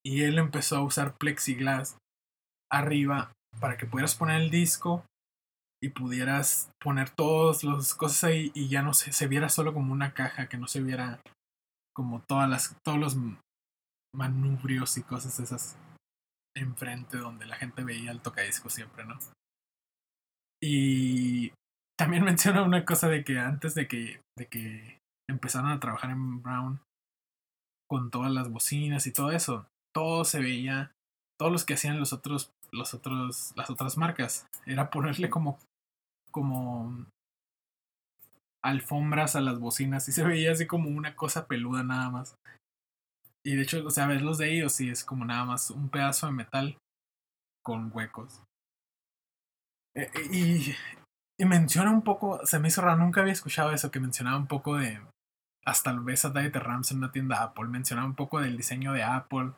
Y 0.05 0.23
él 0.23 0.37
empezó 0.37 0.77
a 0.77 0.83
usar 0.83 1.17
plexiglas 1.17 1.97
arriba 2.71 3.31
para 3.59 3.77
que 3.77 3.85
pudieras 3.85 4.15
poner 4.15 4.41
el 4.41 4.51
disco 4.51 5.03
y 5.81 5.89
pudieras 5.89 6.69
poner 6.79 7.09
todas 7.09 7.63
las 7.63 7.95
cosas 7.95 8.25
ahí 8.25 8.51
y 8.53 8.67
ya 8.67 8.81
no 8.81 8.93
se, 8.93 9.11
se 9.11 9.27
viera 9.27 9.49
solo 9.49 9.73
como 9.73 9.93
una 9.93 10.13
caja, 10.13 10.47
que 10.47 10.57
no 10.57 10.67
se 10.67 10.81
viera 10.81 11.21
como 11.95 12.21
todas 12.21 12.49
las, 12.49 12.75
todos 12.85 12.99
los 12.99 13.17
manubrios 14.13 14.97
y 14.97 15.03
cosas 15.03 15.39
esas 15.39 15.77
enfrente 16.55 17.17
donde 17.17 17.45
la 17.45 17.55
gente 17.55 17.83
veía 17.83 18.11
el 18.11 18.21
tocadisco 18.21 18.69
siempre, 18.69 19.05
¿no? 19.05 19.17
Y 20.61 21.51
también 21.97 22.23
menciona 22.25 22.63
una 22.63 22.85
cosa 22.85 23.07
de 23.07 23.23
que 23.23 23.39
antes 23.39 23.75
de 23.75 23.87
que, 23.87 24.21
de 24.37 24.47
que 24.47 24.99
empezaron 25.29 25.71
a 25.71 25.79
trabajar 25.79 26.11
en 26.11 26.41
Brown 26.41 26.79
con 27.89 28.11
todas 28.11 28.31
las 28.31 28.49
bocinas 28.49 29.07
y 29.07 29.13
todo 29.13 29.31
eso, 29.31 29.65
todo 29.93 30.23
se 30.23 30.39
veía, 30.39 30.91
todos 31.39 31.51
los 31.51 31.65
que 31.65 31.73
hacían 31.73 31.99
los 31.99 32.13
otros, 32.13 32.51
los 32.71 32.93
otros, 32.93 33.53
las 33.55 33.69
otras 33.69 33.97
marcas, 33.97 34.47
era 34.65 34.89
ponerle 34.89 35.29
como, 35.29 35.59
como 36.31 37.05
alfombras 38.63 39.35
a 39.35 39.41
las 39.41 39.59
bocinas 39.59 40.07
y 40.07 40.11
se 40.11 40.23
veía 40.23 40.51
así 40.51 40.67
como 40.67 40.89
una 40.89 41.15
cosa 41.15 41.47
peluda 41.47 41.83
nada 41.83 42.09
más. 42.09 42.35
Y 43.43 43.55
de 43.55 43.63
hecho, 43.63 43.85
o 43.85 43.89
sea, 43.89 44.05
ves 44.05 44.21
los 44.21 44.37
de 44.37 44.53
ellos 44.53 44.79
y 44.81 44.89
es 44.89 45.03
como 45.03 45.25
nada 45.25 45.45
más 45.45 45.71
un 45.71 45.89
pedazo 45.89 46.27
de 46.27 46.33
metal 46.33 46.77
con 47.63 47.91
huecos. 47.93 48.41
Eh, 49.95 50.11
y 50.31 50.75
y 51.39 51.45
menciona 51.45 51.89
un 51.89 52.01
poco, 52.01 52.45
se 52.45 52.59
me 52.59 52.67
hizo 52.67 52.81
raro, 52.81 52.97
nunca 52.97 53.21
había 53.21 53.31
escuchado 53.31 53.71
eso, 53.71 53.91
que 53.91 54.01
mencionaba 54.01 54.37
un 54.37 54.47
poco 54.47 54.75
de, 54.75 54.99
hasta 55.65 55.93
ves 55.93 56.25
a 56.25 56.31
Dieter 56.31 56.61
Rams 56.61 56.91
en 56.91 56.97
una 56.97 57.13
tienda 57.13 57.41
Apple, 57.41 57.69
mencionaba 57.69 58.05
un 58.05 58.15
poco 58.15 58.41
del 58.41 58.57
diseño 58.57 58.91
de 58.91 59.03
Apple, 59.03 59.53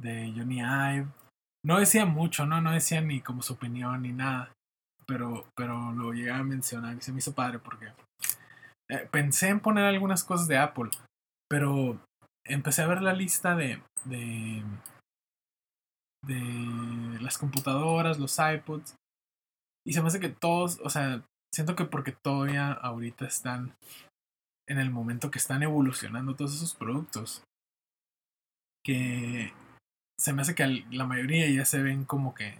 de 0.00 0.32
Johnny 0.34 0.60
Ive. 0.60 1.08
No 1.64 1.78
decía 1.78 2.06
mucho, 2.06 2.46
¿no? 2.46 2.62
No 2.62 2.72
decía 2.72 3.02
ni 3.02 3.20
como 3.20 3.42
su 3.42 3.52
opinión 3.52 4.02
ni 4.02 4.12
nada, 4.12 4.52
pero, 5.06 5.46
pero 5.54 5.92
lo 5.92 6.14
llegué 6.14 6.30
a 6.30 6.42
mencionar 6.42 6.96
y 6.96 7.02
se 7.02 7.12
me 7.12 7.18
hizo 7.18 7.34
padre 7.34 7.58
porque 7.58 7.92
eh, 8.88 9.06
pensé 9.10 9.50
en 9.50 9.60
poner 9.60 9.84
algunas 9.84 10.24
cosas 10.24 10.48
de 10.48 10.56
Apple, 10.56 10.90
pero 11.46 12.00
empecé 12.42 12.82
a 12.82 12.86
ver 12.86 13.02
la 13.02 13.12
lista 13.12 13.54
de, 13.54 13.82
de, 14.06 14.64
de 16.26 17.20
las 17.20 17.36
computadoras, 17.36 18.18
los 18.18 18.38
iPods, 18.38 18.96
y 19.86 19.92
se 19.92 20.02
me 20.02 20.08
hace 20.08 20.20
que 20.20 20.28
todos, 20.28 20.80
o 20.84 20.90
sea, 20.90 21.22
siento 21.54 21.76
que 21.76 21.84
porque 21.84 22.12
todavía 22.12 22.72
ahorita 22.72 23.26
están 23.26 23.76
en 24.68 24.78
el 24.78 24.90
momento 24.90 25.30
que 25.30 25.38
están 25.38 25.62
evolucionando 25.62 26.34
todos 26.34 26.54
esos 26.54 26.74
productos, 26.74 27.42
que 28.84 29.52
se 30.18 30.32
me 30.32 30.42
hace 30.42 30.54
que 30.54 30.84
la 30.90 31.06
mayoría 31.06 31.48
ya 31.50 31.64
se 31.64 31.82
ven 31.82 32.04
como 32.04 32.34
que 32.34 32.58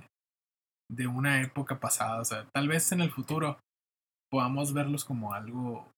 de 0.90 1.06
una 1.06 1.40
época 1.42 1.80
pasada, 1.80 2.20
o 2.20 2.24
sea, 2.24 2.46
tal 2.52 2.68
vez 2.68 2.90
en 2.92 3.00
el 3.00 3.10
futuro 3.10 3.58
podamos 4.30 4.72
verlos 4.72 5.04
como 5.04 5.34
algo 5.34 5.90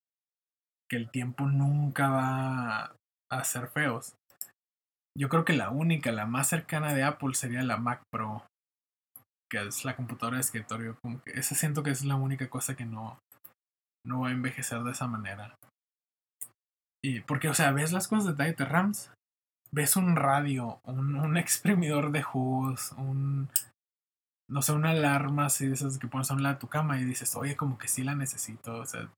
que 0.90 0.96
el 0.96 1.10
tiempo 1.10 1.46
nunca 1.46 2.10
va 2.10 2.96
a 3.30 3.44
ser 3.44 3.68
feos. 3.68 4.14
Yo 5.16 5.28
creo 5.28 5.44
que 5.44 5.52
la 5.52 5.70
única, 5.70 6.12
la 6.12 6.26
más 6.26 6.48
cercana 6.48 6.92
de 6.94 7.04
Apple 7.04 7.34
sería 7.34 7.62
la 7.62 7.76
Mac 7.76 8.02
Pro, 8.12 8.44
que 9.50 9.66
es 9.66 9.84
la 9.84 9.96
computadora 9.96 10.36
de 10.36 10.42
escritorio. 10.42 10.96
Como 11.00 11.22
que 11.22 11.42
siento 11.42 11.82
que 11.82 11.90
es 11.90 12.04
la 12.04 12.16
única 12.16 12.48
cosa 12.48 12.74
que 12.74 12.84
no, 12.84 13.18
no 14.04 14.20
va 14.20 14.28
a 14.28 14.32
envejecer 14.32 14.82
de 14.82 14.92
esa 14.92 15.06
manera. 15.06 15.56
Y 17.02 17.20
porque, 17.20 17.48
o 17.48 17.54
sea, 17.54 17.72
ves 17.72 17.92
las 17.92 18.08
cosas 18.08 18.36
de 18.36 18.44
Dieter 18.44 18.68
Rams, 18.70 19.12
ves 19.70 19.96
un 19.96 20.16
radio, 20.16 20.80
un, 20.84 21.16
un 21.16 21.36
exprimidor 21.36 22.12
de 22.12 22.22
jugos, 22.22 22.92
un, 22.92 23.48
no 24.48 24.62
sé, 24.62 24.72
una 24.72 24.90
alarma 24.90 25.46
así 25.46 25.66
de 25.66 25.74
esas 25.74 25.98
que 25.98 26.08
pones 26.08 26.30
a 26.30 26.34
un 26.34 26.42
lado 26.42 26.54
de 26.54 26.60
tu 26.60 26.68
cama 26.68 26.98
y 26.98 27.04
dices, 27.04 27.34
oye, 27.36 27.56
como 27.56 27.78
que 27.78 27.88
sí 27.88 28.02
la 28.02 28.14
necesito. 28.14 28.76
O 28.76 28.86
sea, 28.86 29.08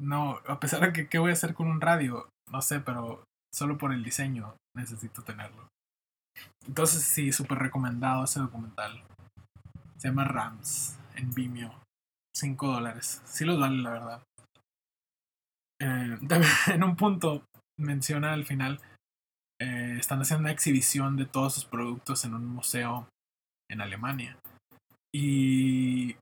no, 0.00 0.40
a 0.46 0.60
pesar 0.60 0.80
de 0.80 0.92
que, 0.92 1.08
¿qué 1.08 1.18
voy 1.18 1.30
a 1.30 1.34
hacer 1.34 1.54
con 1.54 1.68
un 1.68 1.80
radio? 1.80 2.28
No 2.50 2.62
sé, 2.62 2.80
pero 2.80 3.24
solo 3.52 3.78
por 3.78 3.92
el 3.92 4.02
diseño 4.02 4.56
necesito 4.76 5.22
tenerlo. 5.22 5.68
Entonces, 6.66 7.02
sí, 7.02 7.32
súper 7.32 7.58
recomendado 7.58 8.24
ese 8.24 8.40
documental. 8.40 9.02
Se 10.00 10.08
llama 10.08 10.24
Rams 10.24 10.98
en 11.16 11.34
Vimeo. 11.34 11.74
5 12.34 12.66
dólares. 12.66 13.20
Sí 13.26 13.44
los 13.44 13.60
vale, 13.60 13.82
la 13.82 13.90
verdad. 13.90 14.22
Eh, 15.78 16.18
en 16.68 16.82
un 16.82 16.96
punto 16.96 17.44
menciona 17.78 18.32
al 18.32 18.46
final, 18.46 18.80
eh, 19.60 19.96
están 19.98 20.22
haciendo 20.22 20.42
una 20.42 20.52
exhibición 20.52 21.18
de 21.18 21.26
todos 21.26 21.54
sus 21.54 21.66
productos 21.66 22.24
en 22.24 22.34
un 22.34 22.46
museo 22.46 23.08
en 23.70 23.82
Alemania. 23.82 24.38
Y 25.14 26.16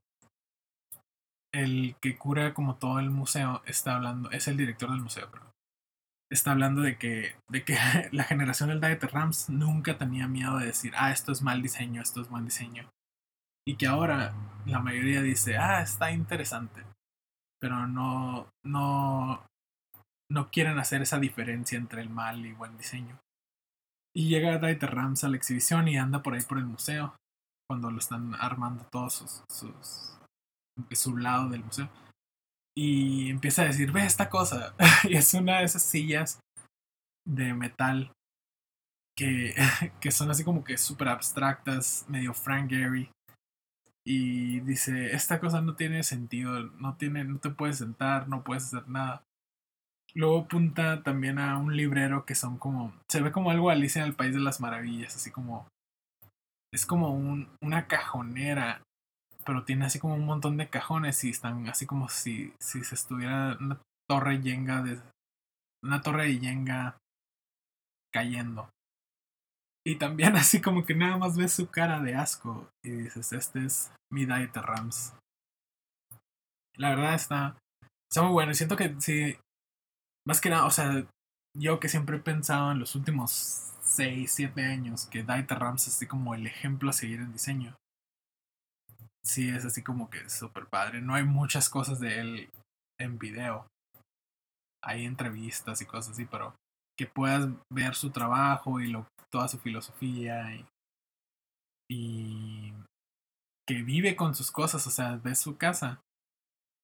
el 1.53 1.95
que 2.01 2.17
cura 2.17 2.53
como 2.53 2.75
todo 2.75 2.99
el 2.99 3.09
museo 3.09 3.63
está 3.65 3.95
hablando, 3.95 4.29
es 4.31 4.49
el 4.49 4.57
director 4.57 4.91
del 4.91 5.01
museo, 5.01 5.29
pero 5.31 5.45
está 6.29 6.51
hablando 6.51 6.81
de 6.81 6.97
que, 6.97 7.35
de 7.49 7.63
que 7.63 7.77
la 8.11 8.25
generación 8.25 8.69
del 8.69 8.81
Dieter 8.81 9.11
Rams 9.11 9.49
nunca 9.49 9.97
tenía 9.97 10.27
miedo 10.27 10.57
de 10.57 10.65
decir, 10.65 10.91
ah, 10.97 11.11
esto 11.11 11.31
es 11.31 11.41
mal 11.41 11.61
diseño, 11.61 12.01
esto 12.01 12.21
es 12.21 12.27
buen 12.27 12.43
diseño. 12.43 12.89
Y 13.69 13.75
que 13.75 13.85
ahora 13.85 14.33
la 14.65 14.79
mayoría 14.79 15.21
dice, 15.21 15.55
ah, 15.55 15.83
está 15.83 16.09
interesante. 16.11 16.83
Pero 17.61 17.85
no, 17.85 18.49
no, 18.65 19.45
no 20.31 20.49
quieren 20.49 20.79
hacer 20.79 21.03
esa 21.03 21.19
diferencia 21.19 21.77
entre 21.77 22.01
el 22.01 22.09
mal 22.09 22.43
y 22.47 22.53
buen 22.53 22.75
diseño. 22.79 23.19
Y 24.15 24.27
llega 24.27 24.57
Dieter 24.57 24.89
Rams 24.89 25.23
a 25.23 25.29
la 25.29 25.37
exhibición 25.37 25.87
y 25.87 25.99
anda 25.99 26.23
por 26.23 26.33
ahí 26.33 26.41
por 26.41 26.57
el 26.57 26.65
museo 26.65 27.15
cuando 27.69 27.91
lo 27.91 27.99
están 27.99 28.33
armando 28.39 28.87
todos 28.91 29.13
sus, 29.13 29.43
sus 29.51 30.17
su 30.93 31.17
lado 31.17 31.49
del 31.49 31.63
museo 31.63 31.89
y 32.75 33.29
empieza 33.29 33.61
a 33.61 33.65
decir 33.65 33.91
ve 33.91 34.03
esta 34.05 34.29
cosa 34.29 34.73
y 35.03 35.15
es 35.15 35.33
una 35.35 35.59
de 35.59 35.65
esas 35.65 35.83
sillas 35.83 36.39
de 37.27 37.53
metal 37.53 38.11
que, 39.15 39.53
que 40.01 40.09
son 40.09 40.31
así 40.31 40.43
como 40.43 40.63
que 40.63 40.77
súper 40.79 41.09
abstractas 41.09 42.05
medio 42.07 42.33
Frank 42.33 42.71
Gehry 42.71 43.11
y 44.09 44.61
dice 44.61 45.13
esta 45.13 45.39
cosa 45.39 45.61
no 45.61 45.75
tiene 45.75 46.01
sentido 46.03 46.63
no 46.79 46.95
tiene 46.95 47.23
no 47.25 47.37
te 47.37 47.51
puedes 47.51 47.77
sentar 47.77 48.27
no 48.27 48.43
puedes 48.43 48.65
hacer 48.65 48.87
nada 48.89 49.23
Luego 50.15 50.39
apunta 50.39 51.03
también 51.03 51.39
a 51.39 51.57
un 51.57 51.75
librero 51.75 52.25
que 52.25 52.35
son 52.35 52.57
como. 52.57 52.93
Se 53.07 53.21
ve 53.21 53.31
como 53.31 53.51
algo 53.51 53.69
Alicia 53.69 54.01
en 54.01 54.07
el 54.07 54.15
País 54.15 54.33
de 54.33 54.39
las 54.39 54.59
Maravillas, 54.59 55.15
así 55.15 55.31
como 55.31 55.67
es 56.73 56.85
como 56.85 57.13
un, 57.13 57.49
una 57.61 57.87
cajonera, 57.87 58.81
pero 59.45 59.63
tiene 59.63 59.85
así 59.85 59.99
como 59.99 60.15
un 60.15 60.25
montón 60.25 60.57
de 60.57 60.69
cajones 60.69 61.23
y 61.23 61.29
están 61.29 61.67
así 61.67 61.85
como 61.85 62.09
si, 62.09 62.53
si 62.59 62.83
se 62.83 62.95
estuviera 62.95 63.57
una 63.59 63.79
torre 64.07 64.41
yenga 64.41 64.81
de 64.81 64.99
una 65.83 66.01
torre 66.01 66.25
de 66.25 66.39
yenga 66.39 66.97
cayendo. 68.11 68.69
Y 69.89 69.95
también 69.95 70.35
así 70.35 70.61
como 70.61 70.85
que 70.85 70.93
nada 70.93 71.17
más 71.17 71.35
ves 71.35 71.51
su 71.51 71.67
cara 71.67 71.99
de 71.99 72.13
asco 72.13 72.69
y 72.85 72.91
dices, 72.91 73.33
este 73.33 73.65
es 73.65 73.91
mi 74.13 74.27
Diet 74.27 74.55
Rams. 74.55 75.15
La 76.77 76.91
verdad 76.91 77.15
está, 77.15 77.57
está 78.07 78.21
muy 78.21 78.31
bueno. 78.31 78.53
Siento 78.53 78.77
que 78.77 78.95
sí, 78.99 79.35
más 80.27 80.41
que 80.41 80.51
nada, 80.51 80.67
o 80.67 80.69
sea, 80.69 81.07
yo 81.57 81.79
que 81.79 81.89
siempre 81.89 82.17
he 82.17 82.19
pensado 82.19 82.71
en 82.71 82.77
los 82.77 82.93
últimos 82.93 83.73
6, 83.81 84.31
7 84.31 84.63
años 84.63 85.07
que 85.07 85.23
Dieter 85.23 85.57
Rams 85.57 85.87
es 85.87 85.95
así 85.95 86.05
como 86.05 86.35
el 86.35 86.45
ejemplo 86.45 86.91
a 86.91 86.93
seguir 86.93 87.21
en 87.21 87.33
diseño. 87.33 87.75
Sí, 89.25 89.49
es 89.49 89.65
así 89.65 89.81
como 89.81 90.11
que 90.11 90.29
súper 90.29 90.67
padre. 90.67 91.01
No 91.01 91.15
hay 91.15 91.23
muchas 91.23 91.67
cosas 91.67 91.99
de 91.99 92.19
él 92.19 92.49
en 92.99 93.17
video. 93.17 93.65
Hay 94.83 95.05
entrevistas 95.05 95.81
y 95.81 95.87
cosas 95.87 96.13
así, 96.13 96.25
pero 96.25 96.53
que 96.99 97.05
puedas 97.05 97.47
ver 97.71 97.95
su 97.95 98.09
trabajo 98.09 98.81
y 98.81 98.87
lo, 98.87 99.07
toda 99.31 99.47
su 99.47 99.57
filosofía 99.57 100.53
y, 100.53 100.65
y 101.89 102.73
que 103.65 103.83
vive 103.83 104.17
con 104.17 104.35
sus 104.35 104.51
cosas, 104.51 104.85
o 104.85 104.89
sea, 104.89 105.15
ves 105.15 105.39
su 105.39 105.55
casa 105.55 106.01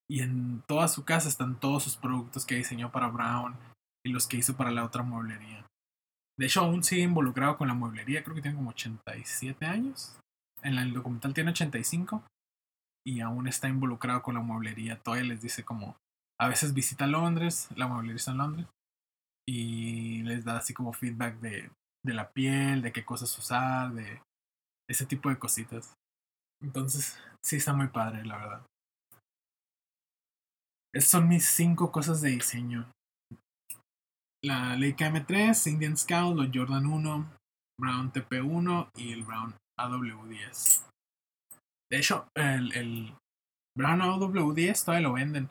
y 0.10 0.22
en 0.22 0.64
toda 0.70 0.88
su 0.88 1.04
casa 1.04 1.28
están 1.28 1.60
todos 1.60 1.84
sus 1.84 1.98
productos 1.98 2.46
que 2.46 2.56
diseñó 2.56 2.94
para 2.94 3.10
Brown 3.10 3.58
y 4.06 4.14
los 4.14 4.26
que 4.26 4.38
hizo 4.38 4.56
para 4.56 4.72
la 4.72 4.86
otra 4.86 5.04
mueblería. 5.04 5.66
De 6.40 6.46
hecho, 6.46 6.62
aún 6.62 6.82
sigue 6.82 7.02
involucrado 7.02 7.58
con 7.58 7.68
la 7.68 7.74
mueblería, 7.74 8.24
creo 8.24 8.36
que 8.36 8.42
tiene 8.42 8.56
como 8.56 8.70
87 8.70 9.66
años. 9.66 10.18
En 10.64 10.78
el 10.78 10.94
documental 10.94 11.34
tiene 11.34 11.52
85 11.52 12.24
y 13.06 13.20
aún 13.20 13.50
está 13.50 13.68
involucrado 13.68 14.22
con 14.22 14.36
la 14.36 14.42
mueblería. 14.42 14.98
Todavía 15.04 15.28
les 15.28 15.42
dice 15.42 15.66
como, 15.66 15.98
a 16.40 16.48
veces 16.48 16.74
visita 16.74 17.06
Londres, 17.06 17.68
la 17.76 17.88
mueblería 17.88 18.16
está 18.16 18.32
en 18.32 18.38
Londres, 18.38 18.68
y 19.48 20.24
les 20.24 20.44
da 20.44 20.58
así 20.58 20.74
como 20.74 20.94
feedback 20.94 21.40
de, 21.40 21.70
de 22.04 22.14
la 22.14 22.32
piel, 22.32 22.82
de 22.82 22.92
qué 22.92 23.06
cosas 23.06 23.38
usar, 23.38 23.94
de 23.94 24.22
ese 24.90 25.06
tipo 25.06 25.30
de 25.30 25.40
cositas. 25.40 25.94
Entonces, 26.62 27.20
sí 27.44 27.58
está 27.58 27.74
muy 27.74 27.88
padre, 27.88 28.26
la 28.26 28.38
verdad. 28.38 28.66
Esas 30.94 31.10
son 31.10 31.28
mis 31.28 31.46
cinco 31.46 31.92
cosas 31.92 32.22
de 32.22 32.30
diseño 32.30 32.90
la 34.46 34.76
Leica 34.76 35.10
M3, 35.10 35.72
Indian 35.72 35.98
Scout, 35.98 36.36
los 36.36 36.50
Jordan 36.54 36.86
1, 36.86 37.30
Brown 37.80 38.12
TP1 38.12 38.90
y 38.96 39.12
el 39.12 39.24
Brown 39.24 39.56
AW10. 39.80 40.86
De 41.92 41.98
hecho, 41.98 42.28
el, 42.36 42.72
el 42.74 43.16
Brown 43.76 44.02
AW10 44.02 44.86
todavía 44.86 45.08
lo 45.08 45.14
venden. 45.14 45.50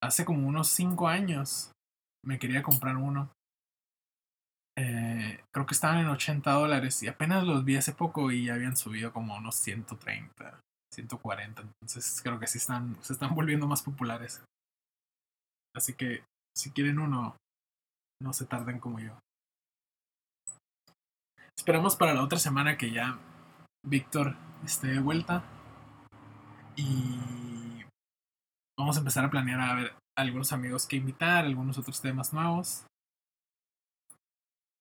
Hace 0.00 0.24
como 0.24 0.46
unos 0.46 0.68
5 0.68 1.08
años 1.08 1.72
me 2.24 2.38
quería 2.38 2.62
comprar 2.62 2.96
uno. 2.96 3.32
Eh, 4.76 5.44
creo 5.52 5.66
que 5.66 5.74
estaban 5.74 5.98
en 5.98 6.08
80 6.08 6.50
dólares 6.50 7.02
y 7.02 7.08
apenas 7.08 7.44
los 7.44 7.64
vi 7.64 7.76
hace 7.76 7.92
poco 7.92 8.30
y 8.30 8.46
ya 8.46 8.54
habían 8.54 8.76
subido 8.76 9.12
como 9.12 9.36
unos 9.36 9.56
130, 9.56 10.60
140. 10.92 11.62
Entonces 11.62 12.20
creo 12.22 12.38
que 12.38 12.46
sí 12.46 12.58
están, 12.58 12.96
se 13.02 13.12
están 13.12 13.34
volviendo 13.34 13.66
más 13.66 13.82
populares. 13.82 14.42
Así 15.74 15.94
que 15.94 16.24
si 16.56 16.70
quieren 16.70 16.98
uno, 16.98 17.36
no 18.22 18.32
se 18.32 18.46
tarden 18.46 18.78
como 18.78 18.98
yo. 19.00 19.18
Esperamos 21.56 21.96
para 21.96 22.14
la 22.14 22.22
otra 22.22 22.38
semana 22.38 22.76
que 22.76 22.90
ya 22.90 23.18
Víctor 23.84 24.36
esté 24.64 24.88
de 24.88 25.00
vuelta. 25.00 25.44
Y 26.76 27.84
vamos 28.78 28.96
a 28.96 29.00
empezar 29.00 29.24
a 29.24 29.30
planear 29.30 29.60
a 29.60 29.74
ver 29.74 30.01
algunos 30.16 30.52
amigos 30.52 30.86
que 30.86 30.96
invitar, 30.96 31.44
algunos 31.44 31.78
otros 31.78 32.00
temas 32.00 32.32
nuevos. 32.32 32.84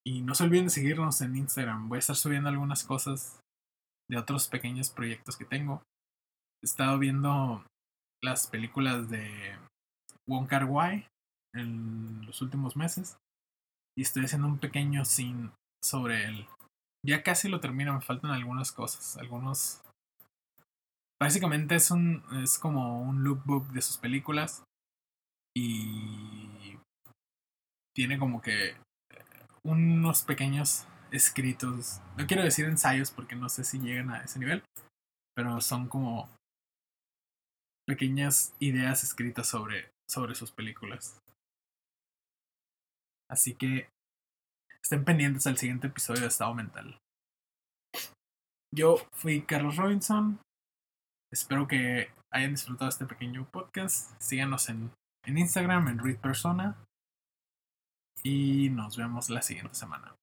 Y 0.06 0.22
no 0.22 0.36
se 0.36 0.44
olviden 0.44 0.66
de 0.66 0.72
seguirnos 0.72 1.22
en 1.22 1.36
Instagram. 1.36 1.88
Voy 1.88 1.98
a 1.98 2.00
estar 2.00 2.16
subiendo 2.16 2.50
algunas 2.50 2.84
cosas 2.84 3.40
de 4.10 4.18
otros 4.18 4.48
pequeños 4.48 4.90
proyectos 4.90 5.38
que 5.38 5.46
tengo. 5.46 5.84
He 6.64 6.66
estado 6.66 6.98
viendo 7.00 7.66
las 8.24 8.48
películas 8.48 9.10
de 9.10 9.58
Wong 10.28 10.48
Kar 10.48 10.66
Wai 10.66 11.08
en 11.56 12.26
los 12.26 12.42
últimos 12.42 12.76
meses 12.76 13.18
y 13.98 14.02
estoy 14.02 14.26
haciendo 14.26 14.48
un 14.48 14.60
pequeño 14.60 15.06
scene 15.06 15.52
sobre 15.84 16.26
él. 16.26 16.48
Ya 17.06 17.24
casi 17.24 17.50
lo 17.50 17.60
termino, 17.60 17.94
me 17.94 18.02
faltan 18.02 18.32
algunas 18.32 18.72
cosas, 18.72 19.18
algunos... 19.18 19.82
Básicamente 21.20 21.76
es 21.76 21.92
un 21.92 22.24
es 22.44 22.58
como 22.58 23.04
un 23.04 23.24
lookbook 23.24 23.68
de 23.70 23.82
sus 23.82 23.98
películas 23.98 24.64
y 25.56 26.78
tiene 27.96 28.18
como 28.18 28.42
que 28.42 28.76
unos 29.64 30.24
pequeños 30.24 30.88
escritos, 31.12 32.02
no 32.18 32.26
quiero 32.26 32.44
decir 32.44 32.66
ensayos 32.66 33.12
porque 33.12 33.36
no 33.36 33.50
sé 33.50 33.64
si 33.64 33.80
llegan 33.80 34.10
a 34.10 34.24
ese 34.24 34.40
nivel, 34.40 34.64
pero 35.36 35.60
son 35.62 35.88
como 35.88 36.30
pequeñas 37.88 38.56
ideas 38.60 39.04
escritas 39.04 39.48
sobre, 39.48 39.92
sobre 40.10 40.36
sus 40.36 40.52
películas. 40.52 41.20
Así 43.30 43.56
que 43.56 43.90
estén 44.84 45.06
pendientes 45.06 45.48
al 45.48 45.58
siguiente 45.58 45.88
episodio 45.88 46.22
de 46.22 46.28
Estado 46.28 46.54
Mental. 46.54 46.98
Yo 48.74 48.98
fui 49.14 49.42
Carlos 49.44 49.76
Robinson. 49.76 50.40
Espero 51.32 51.68
que 51.68 52.12
hayan 52.32 52.52
disfrutado 52.52 52.90
este 52.90 53.06
pequeño 53.06 53.50
podcast. 53.52 54.20
Síganos 54.22 54.70
en 54.70 54.92
en 55.24 55.38
Instagram, 55.38 55.88
en 55.88 56.00
Read 56.00 56.18
Persona. 56.18 56.78
Y 58.24 58.70
nos 58.70 58.98
vemos 58.98 59.30
la 59.30 59.42
siguiente 59.42 59.76
semana. 59.76 60.16